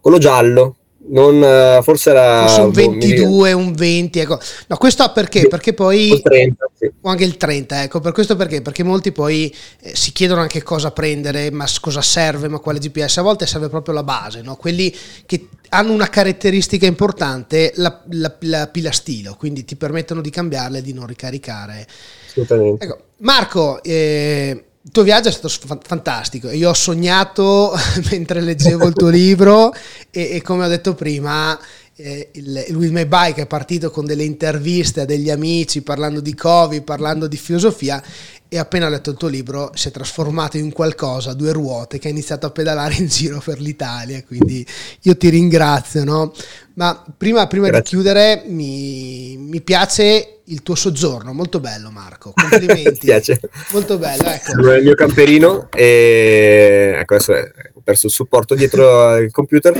[0.00, 0.76] quello giallo,
[1.08, 4.38] non, eh, forse era forse un 22, boh, un 20, ecco.
[4.66, 5.48] No, questo perché?
[5.48, 6.90] Perché poi il 30, sì.
[7.00, 8.62] o anche il 30, ecco, per questo perché?
[8.62, 13.18] Perché molti poi eh, si chiedono anche cosa prendere, ma cosa serve, ma quale GPS,
[13.18, 14.56] a volte serve proprio la base, no?
[14.56, 14.94] Quelli
[15.26, 20.78] che hanno una caratteristica importante, la, la, la pila stilo, quindi ti permettono di cambiarle
[20.78, 21.86] e di non ricaricare.
[22.26, 22.84] Assolutamente.
[22.84, 26.50] Ecco, Marco, eh, il tuo viaggio è stato fantastico.
[26.50, 27.74] Io ho sognato
[28.10, 29.74] mentre leggevo il tuo libro
[30.10, 31.58] e, e, come ho detto prima,
[31.94, 36.20] eh, il, il With My Bike è partito con delle interviste a degli amici parlando
[36.20, 38.02] di Covid, parlando di filosofia
[38.50, 42.10] e appena letto il tuo libro si è trasformato in qualcosa, due ruote, che ha
[42.10, 44.66] iniziato a pedalare in giro per l'Italia, quindi
[45.02, 46.32] io ti ringrazio, no?
[46.74, 52.88] Ma prima, prima di chiudere mi, mi, piace il tuo soggiorno, molto bello Marco, complimenti.
[52.90, 53.40] mi piace.
[53.72, 54.52] Molto bello, ecco.
[54.52, 59.74] Il mio camperino e ecco adesso ho perso il supporto dietro il computer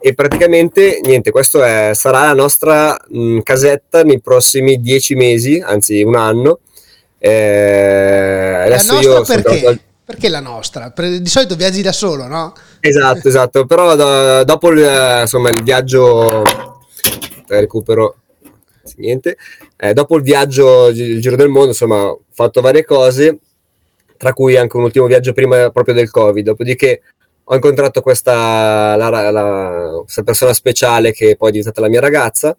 [0.00, 6.00] e praticamente niente, questo è, sarà la nostra mh, casetta nei prossimi dieci mesi, anzi
[6.02, 6.60] un anno
[7.28, 9.58] eh, adesso io perché?
[9.58, 9.78] Sono...
[10.06, 10.92] Perché la nostra?
[10.94, 12.54] Di solito viaggi da solo, no?
[12.78, 13.66] Esatto, esatto.
[13.66, 16.44] Però do, dopo il, insomma, il viaggio
[17.48, 18.16] recupero
[18.98, 19.36] niente.
[19.76, 23.38] Eh, dopo il viaggio, il giro del mondo, insomma, ho fatto varie cose,
[24.16, 26.44] tra cui anche un ultimo viaggio prima proprio del Covid.
[26.44, 27.02] Dopodiché
[27.42, 32.56] ho incontrato questa, la, la, questa persona speciale che poi è diventata la mia ragazza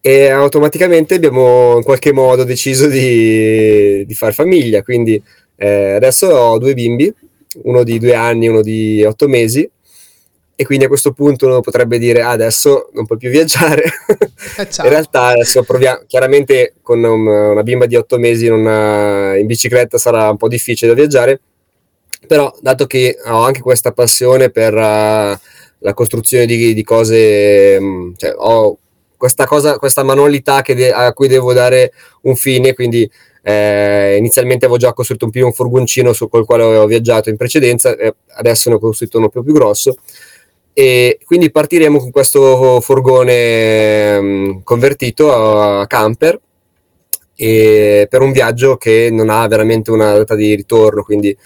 [0.00, 4.82] e automaticamente abbiamo in qualche modo deciso di, di fare famiglia.
[4.82, 5.22] Quindi
[5.56, 7.12] eh, adesso ho due bimbi,
[7.64, 9.68] uno di due anni e uno di otto mesi.
[10.56, 13.82] E quindi a questo punto uno potrebbe dire ah, adesso non puoi più viaggiare.
[14.58, 19.46] Eh, in realtà adesso proviamo, chiaramente con un, una bimba di otto mesi una, in
[19.46, 21.40] bicicletta sarà un po' difficile da viaggiare,
[22.26, 24.78] però dato che ho anche questa passione per uh,
[25.78, 28.76] la costruzione di, di cose, um, cioè ho
[29.20, 31.92] questa cosa, questa manualità de- a cui devo dare
[32.22, 33.08] un fine, quindi
[33.42, 37.94] eh, inizialmente avevo già costruito un, un furgoncino su col quale avevo viaggiato in precedenza,
[37.96, 39.96] e adesso ne ho costruito uno più, più grosso.
[40.72, 46.40] E quindi partiremo con questo furgone mm, convertito a camper
[47.34, 51.36] per un viaggio che non ha veramente una data di ritorno, quindi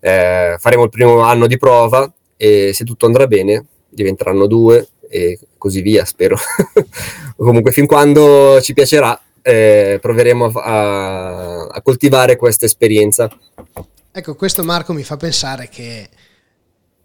[0.00, 5.38] eh, faremo il primo anno di prova e se tutto andrà bene diventeranno due e
[5.58, 6.36] così via, spero.
[7.36, 13.28] Comunque, fin quando ci piacerà, eh, proveremo a, a coltivare questa esperienza.
[14.12, 16.08] Ecco, questo Marco mi fa pensare che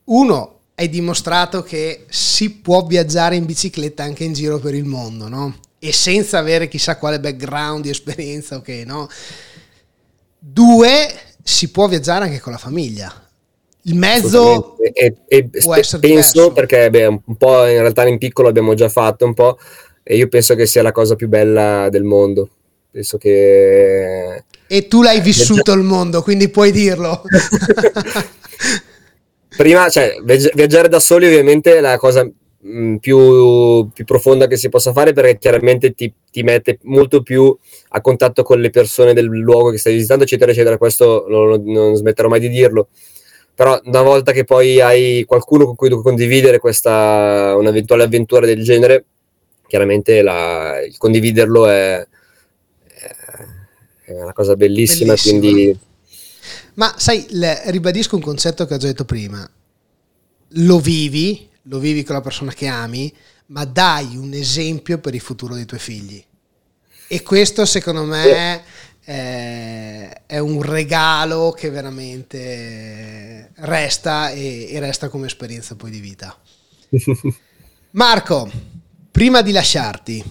[0.05, 5.27] uno hai dimostrato che si può viaggiare in bicicletta anche in giro per il mondo,
[5.27, 5.57] no?
[5.77, 9.09] E senza avere chissà quale background di esperienza, ok, no?
[10.37, 13.28] Due, si può viaggiare anche con la famiglia
[13.83, 16.51] il mezzo e, e penso diverso.
[16.51, 19.57] perché beh, un po' in realtà in piccolo abbiamo già fatto un po'
[20.03, 22.49] e io penso che sia la cosa più bella del mondo
[22.91, 27.21] penso che e tu l'hai vissuto il mondo quindi puoi dirlo
[29.55, 34.69] prima cioè viaggiare da soli ovviamente è la cosa mh, più, più, profonda che si
[34.69, 37.55] possa fare perché chiaramente ti, ti, mette molto più
[37.89, 40.77] a contatto con le persone del luogo che stai visitando, eccetera, eccetera.
[40.77, 42.89] Questo non, non smetterò mai di dirlo.
[43.59, 49.03] Però una volta che poi hai qualcuno con cui condividere questa un'eventuale avventura del genere,
[49.67, 52.07] chiaramente la, il condividerlo è,
[54.05, 55.39] è, una cosa bellissima, bellissima.
[55.41, 55.79] quindi...
[56.75, 59.45] Ma sai, le, ribadisco un concetto che ho già detto prima.
[60.51, 63.13] Lo vivi, lo vivi con la persona che ami,
[63.47, 66.23] ma dai un esempio per il futuro dei tuoi figli.
[67.09, 68.61] E questo secondo me eh,
[69.11, 76.37] è un regalo che veramente resta e, e resta come esperienza poi di vita.
[77.91, 78.51] Marco,
[79.09, 80.23] prima di lasciarti,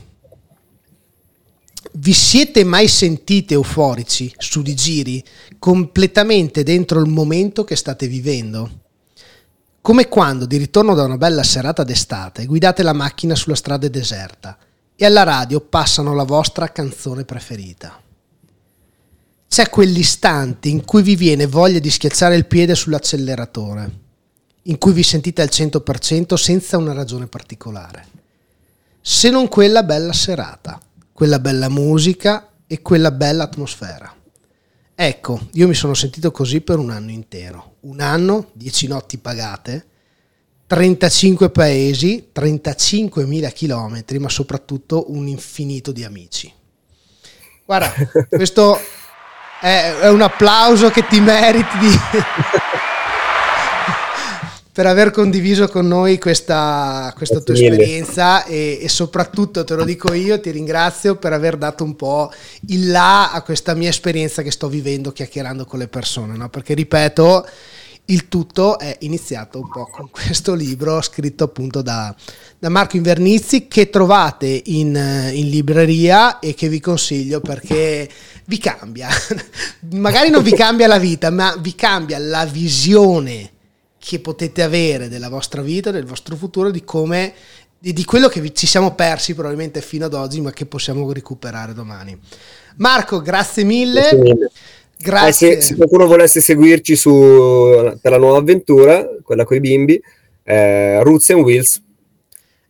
[1.94, 5.24] vi siete mai sentiti euforici su di giri
[5.58, 8.70] completamente dentro il momento che state vivendo?
[9.80, 14.56] Come quando, di ritorno da una bella serata d'estate, guidate la macchina sulla strada deserta
[14.94, 18.06] e alla radio passano la vostra canzone preferita.
[19.48, 23.90] C'è quell'istante in cui vi viene voglia di schiacciare il piede sull'acceleratore,
[24.64, 28.06] in cui vi sentite al 100% senza una ragione particolare.
[29.00, 30.78] Se non quella bella serata,
[31.12, 34.14] quella bella musica e quella bella atmosfera.
[34.94, 37.76] Ecco, io mi sono sentito così per un anno intero.
[37.80, 39.86] Un anno, 10 notti pagate,
[40.66, 46.52] 35 paesi, 35.000 chilometri, ma soprattutto un infinito di amici.
[47.64, 47.92] Guarda,
[48.28, 48.78] questo
[49.60, 51.88] è, è un applauso che ti meriti di...
[54.78, 60.14] per aver condiviso con noi questa, questa tua esperienza e, e, soprattutto, te lo dico
[60.14, 62.30] io, ti ringrazio per aver dato un po'
[62.68, 66.48] il là a questa mia esperienza che sto vivendo chiacchierando con le persone, no?
[66.48, 67.44] perché ripeto,
[68.10, 72.14] il tutto è iniziato un po' con questo libro scritto appunto da,
[72.58, 74.94] da Marco Invernizzi che trovate in,
[75.32, 78.08] in, libreria e che vi consiglio perché
[78.46, 79.08] vi cambia,
[79.92, 83.50] magari non vi cambia la vita, ma vi cambia la visione
[83.98, 87.34] che potete avere della vostra vita, del vostro futuro, di come
[87.78, 91.74] di, di quello che ci siamo persi probabilmente fino ad oggi, ma che possiamo recuperare
[91.74, 92.18] domani.
[92.76, 94.00] Marco, grazie mille.
[94.00, 94.50] Grazie mille.
[94.98, 95.50] Grazie.
[95.50, 97.10] Eh, se, se, qualcuno volesse seguirci su,
[98.00, 100.00] per la nuova avventura, quella con i bimbi,
[100.44, 101.82] eh, Roots and Wheels,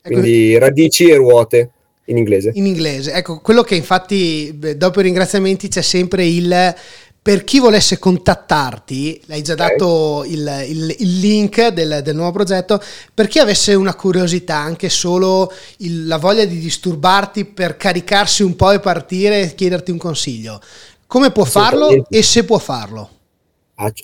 [0.02, 1.70] quindi ecco, radici e ruote
[2.04, 2.50] in inglese.
[2.54, 6.74] In inglese, ecco, quello che infatti dopo i ringraziamenti c'è sempre il
[7.20, 12.80] per chi volesse contattarti, l'hai già dato il, il, il link del, del, nuovo progetto,
[13.12, 18.56] per chi avesse una curiosità, anche solo il, la voglia di disturbarti per caricarsi un
[18.56, 20.58] po' e partire e chiederti un consiglio,
[21.08, 23.08] come può farlo e se può farlo?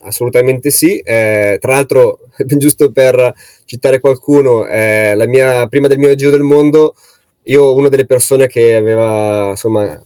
[0.02, 3.34] Assolutamente sì, eh, tra l'altro, giusto per
[3.66, 6.94] citare qualcuno, eh, la mia, prima del mio giro del mondo,
[7.44, 10.02] io una delle persone che aveva insomma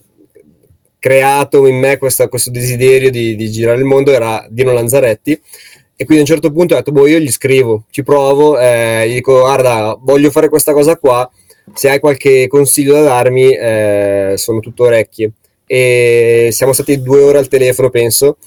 [0.98, 6.04] creato in me questa, questo desiderio di, di, girare il mondo era Dino Lanzaretti e
[6.04, 9.14] quindi a un certo punto ho detto, boh, io gli scrivo, ci provo, eh, gli
[9.14, 11.30] dico, guarda, voglio fare questa cosa qua,
[11.74, 15.32] se hai qualche consiglio da darmi, eh, sono tutto orecchie.
[15.70, 18.38] E siamo stati due ore al telefono, penso,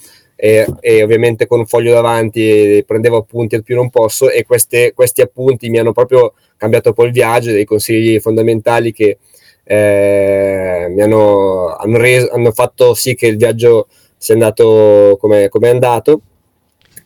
[0.44, 4.92] e, e, ovviamente con un foglio davanti prendevo appunti al più non posso e queste,
[4.92, 9.18] questi appunti mi hanno proprio cambiato un po' il viaggio, dei consigli fondamentali che
[9.62, 15.68] eh, mi hanno, hanno, reso, hanno, fatto sì che il viaggio sia andato come, come
[15.68, 16.22] è andato.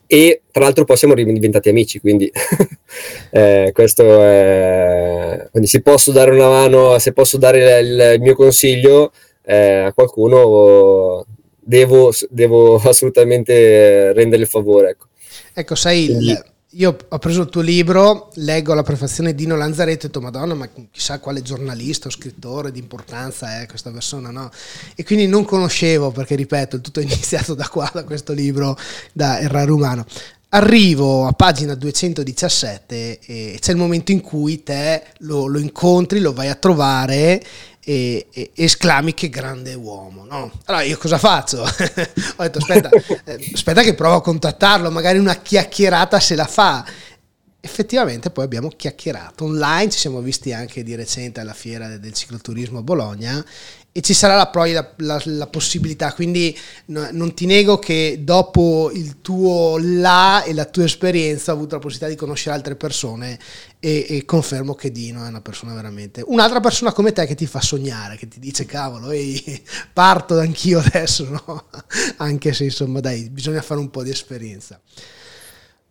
[0.07, 2.31] E tra l'altro poi siamo diventati amici quindi
[3.33, 8.37] eh, questo è quindi se posso dare una mano se posso dare il, il mio
[8.37, 9.11] consiglio
[9.47, 11.25] eh, a qualcuno
[11.59, 15.07] devo, devo assolutamente rendere il favore ecco,
[15.55, 20.05] ecco sai il io ho preso il tuo libro, leggo la prefazione di Dino Lanzaretti
[20.05, 24.31] e ho detto Madonna, ma chissà quale giornalista o scrittore di importanza è questa persona,
[24.31, 24.51] no?
[24.95, 28.77] E quindi non conoscevo, perché ripeto, il tutto è iniziato da qua, da questo libro,
[29.15, 30.05] da Errare Umano.
[30.51, 36.35] Arrivo a pagina 217 e c'è il momento in cui te lo, lo incontri, lo
[36.35, 37.43] vai a trovare
[37.89, 40.51] e, e, esclami che grande uomo, no?
[40.65, 41.63] Allora io cosa faccio?
[41.63, 42.89] Ho detto aspetta,
[43.23, 46.85] eh, aspetta che provo a contattarlo, magari una chiacchierata se la fa.
[47.61, 52.79] Effettivamente poi abbiamo chiacchierato online, ci siamo visti anche di recente alla fiera del cicloturismo
[52.79, 53.45] a Bologna
[53.97, 56.55] e ci sarà la, la, la, la possibilità, quindi
[56.87, 61.77] no, non ti nego che dopo il tuo là e la tua esperienza ho avuto
[61.77, 63.39] la possibilità di conoscere altre persone
[63.81, 66.23] e, e, confermo che Dino è una persona veramente...
[66.27, 69.63] Un'altra persona come te che ti fa sognare, che ti dice cavolo, ehi,
[69.95, 71.65] parto anch'io adesso, no?
[72.19, 74.79] Anche se insomma dai, bisogna fare un po' di esperienza.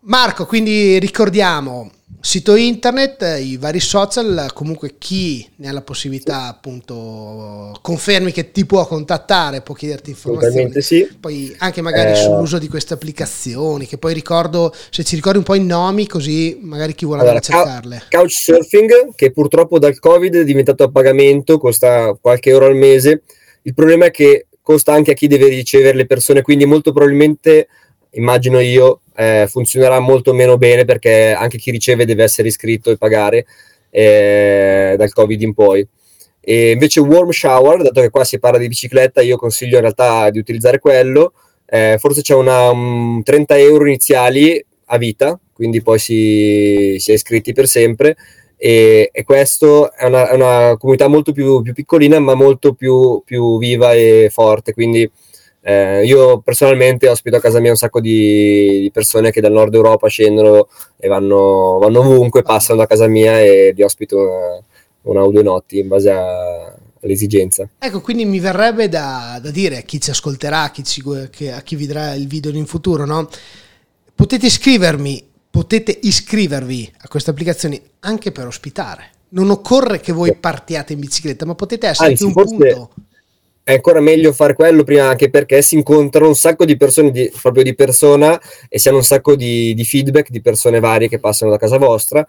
[0.02, 1.90] Marco, quindi ricordiamo
[2.26, 8.66] sito internet, i vari social, comunque chi ne ha la possibilità appunto confermi che ti
[8.66, 10.82] può contattare, può chiederti informazioni.
[10.82, 11.08] Sì.
[11.20, 15.44] Poi anche magari eh, sull'uso di queste applicazioni, che poi ricordo, se ci ricordi un
[15.44, 18.04] po' i nomi, così magari chi vuole allora, andare a cercarle.
[18.10, 23.22] Couchsurfing, che purtroppo dal Covid è diventato a pagamento, costa qualche euro al mese.
[23.62, 27.68] Il problema è che costa anche a chi deve ricevere le persone, quindi molto probabilmente,
[28.12, 32.98] immagino io, eh, funzionerà molto meno bene perché anche chi riceve deve essere iscritto e
[32.98, 33.46] pagare
[33.90, 35.88] eh, dal Covid in poi.
[36.48, 40.30] E invece Warm Shower, dato che qua si parla di bicicletta, io consiglio in realtà
[40.30, 41.34] di utilizzare quello.
[41.66, 47.14] Eh, forse c'è una um, 30 euro iniziali a vita, quindi poi si, si è
[47.16, 48.16] iscritti per sempre.
[48.58, 53.22] E, e questo è una, è una, comunità molto più, più, piccolina, ma molto più,
[53.26, 54.74] più viva e forte.
[54.74, 55.10] Quindi
[55.68, 59.74] eh, io personalmente ospito a casa mia un sacco di, di, persone che dal nord
[59.74, 64.64] Europa scendono e vanno, vanno ovunque, passano da casa mia e vi ospito una,
[65.02, 67.68] una o due notti in base a, all'esigenza.
[67.80, 71.02] Ecco, quindi mi verrebbe da, da dire a chi ci ascolterà, a chi, ci,
[71.52, 73.28] a chi vedrà il video in futuro, no?
[74.14, 79.14] Potete iscrivermi, potete iscrivervi a queste applicazioni anche per ospitare.
[79.30, 82.90] Non occorre che voi partiate in bicicletta, ma potete essere Anzi, un forse, punto
[83.66, 87.32] è ancora meglio fare quello prima anche perché si incontrano un sacco di persone di,
[87.42, 88.40] proprio di persona
[88.70, 91.80] e si hanno un sacco di, di, feedback di persone varie che passano da casa
[91.80, 92.24] vostra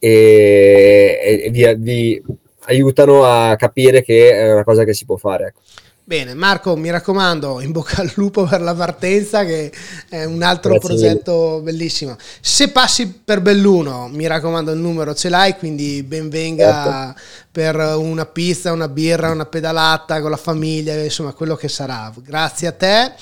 [0.00, 2.22] e, e vi, vi,
[2.64, 5.46] aiutano a capire che è una cosa che si può fare.
[5.46, 5.60] Ecco.
[6.02, 9.70] Bene, Marco, mi raccomando, in bocca al lupo per la partenza, che
[10.08, 11.62] è un altro Grazie progetto mille.
[11.62, 12.16] bellissimo.
[12.40, 17.20] Se passi per Belluno, mi raccomando, il numero ce l'hai, quindi benvenga certo.
[17.52, 22.12] per una pizza, una birra, una pedalata con la famiglia, insomma, quello che sarà.
[22.24, 23.12] Grazie a te,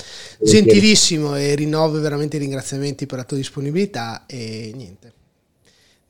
[0.40, 5.12] gentilissimo e rinnovo veramente i ringraziamenti per la tua disponibilità e niente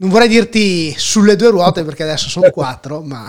[0.01, 3.27] non vorrei dirti sulle due ruote perché adesso sono quattro, ma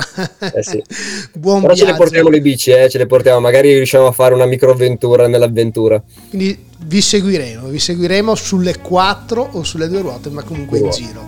[0.54, 0.82] eh sì.
[1.34, 1.86] buon Però viaggio.
[1.86, 5.28] ce le portiamo le bici, eh, ce le portiamo, magari riusciamo a fare una microavventura
[5.28, 6.02] nell'avventura.
[6.30, 11.28] Quindi vi seguiremo, vi seguiremo sulle quattro o sulle due ruote, ma comunque in giro.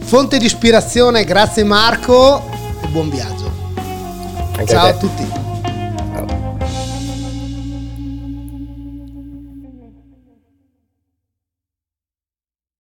[0.00, 2.42] Fonte di ispirazione, grazie Marco
[2.82, 3.50] e buon viaggio.
[4.56, 5.49] Anche Ciao a, a tutti.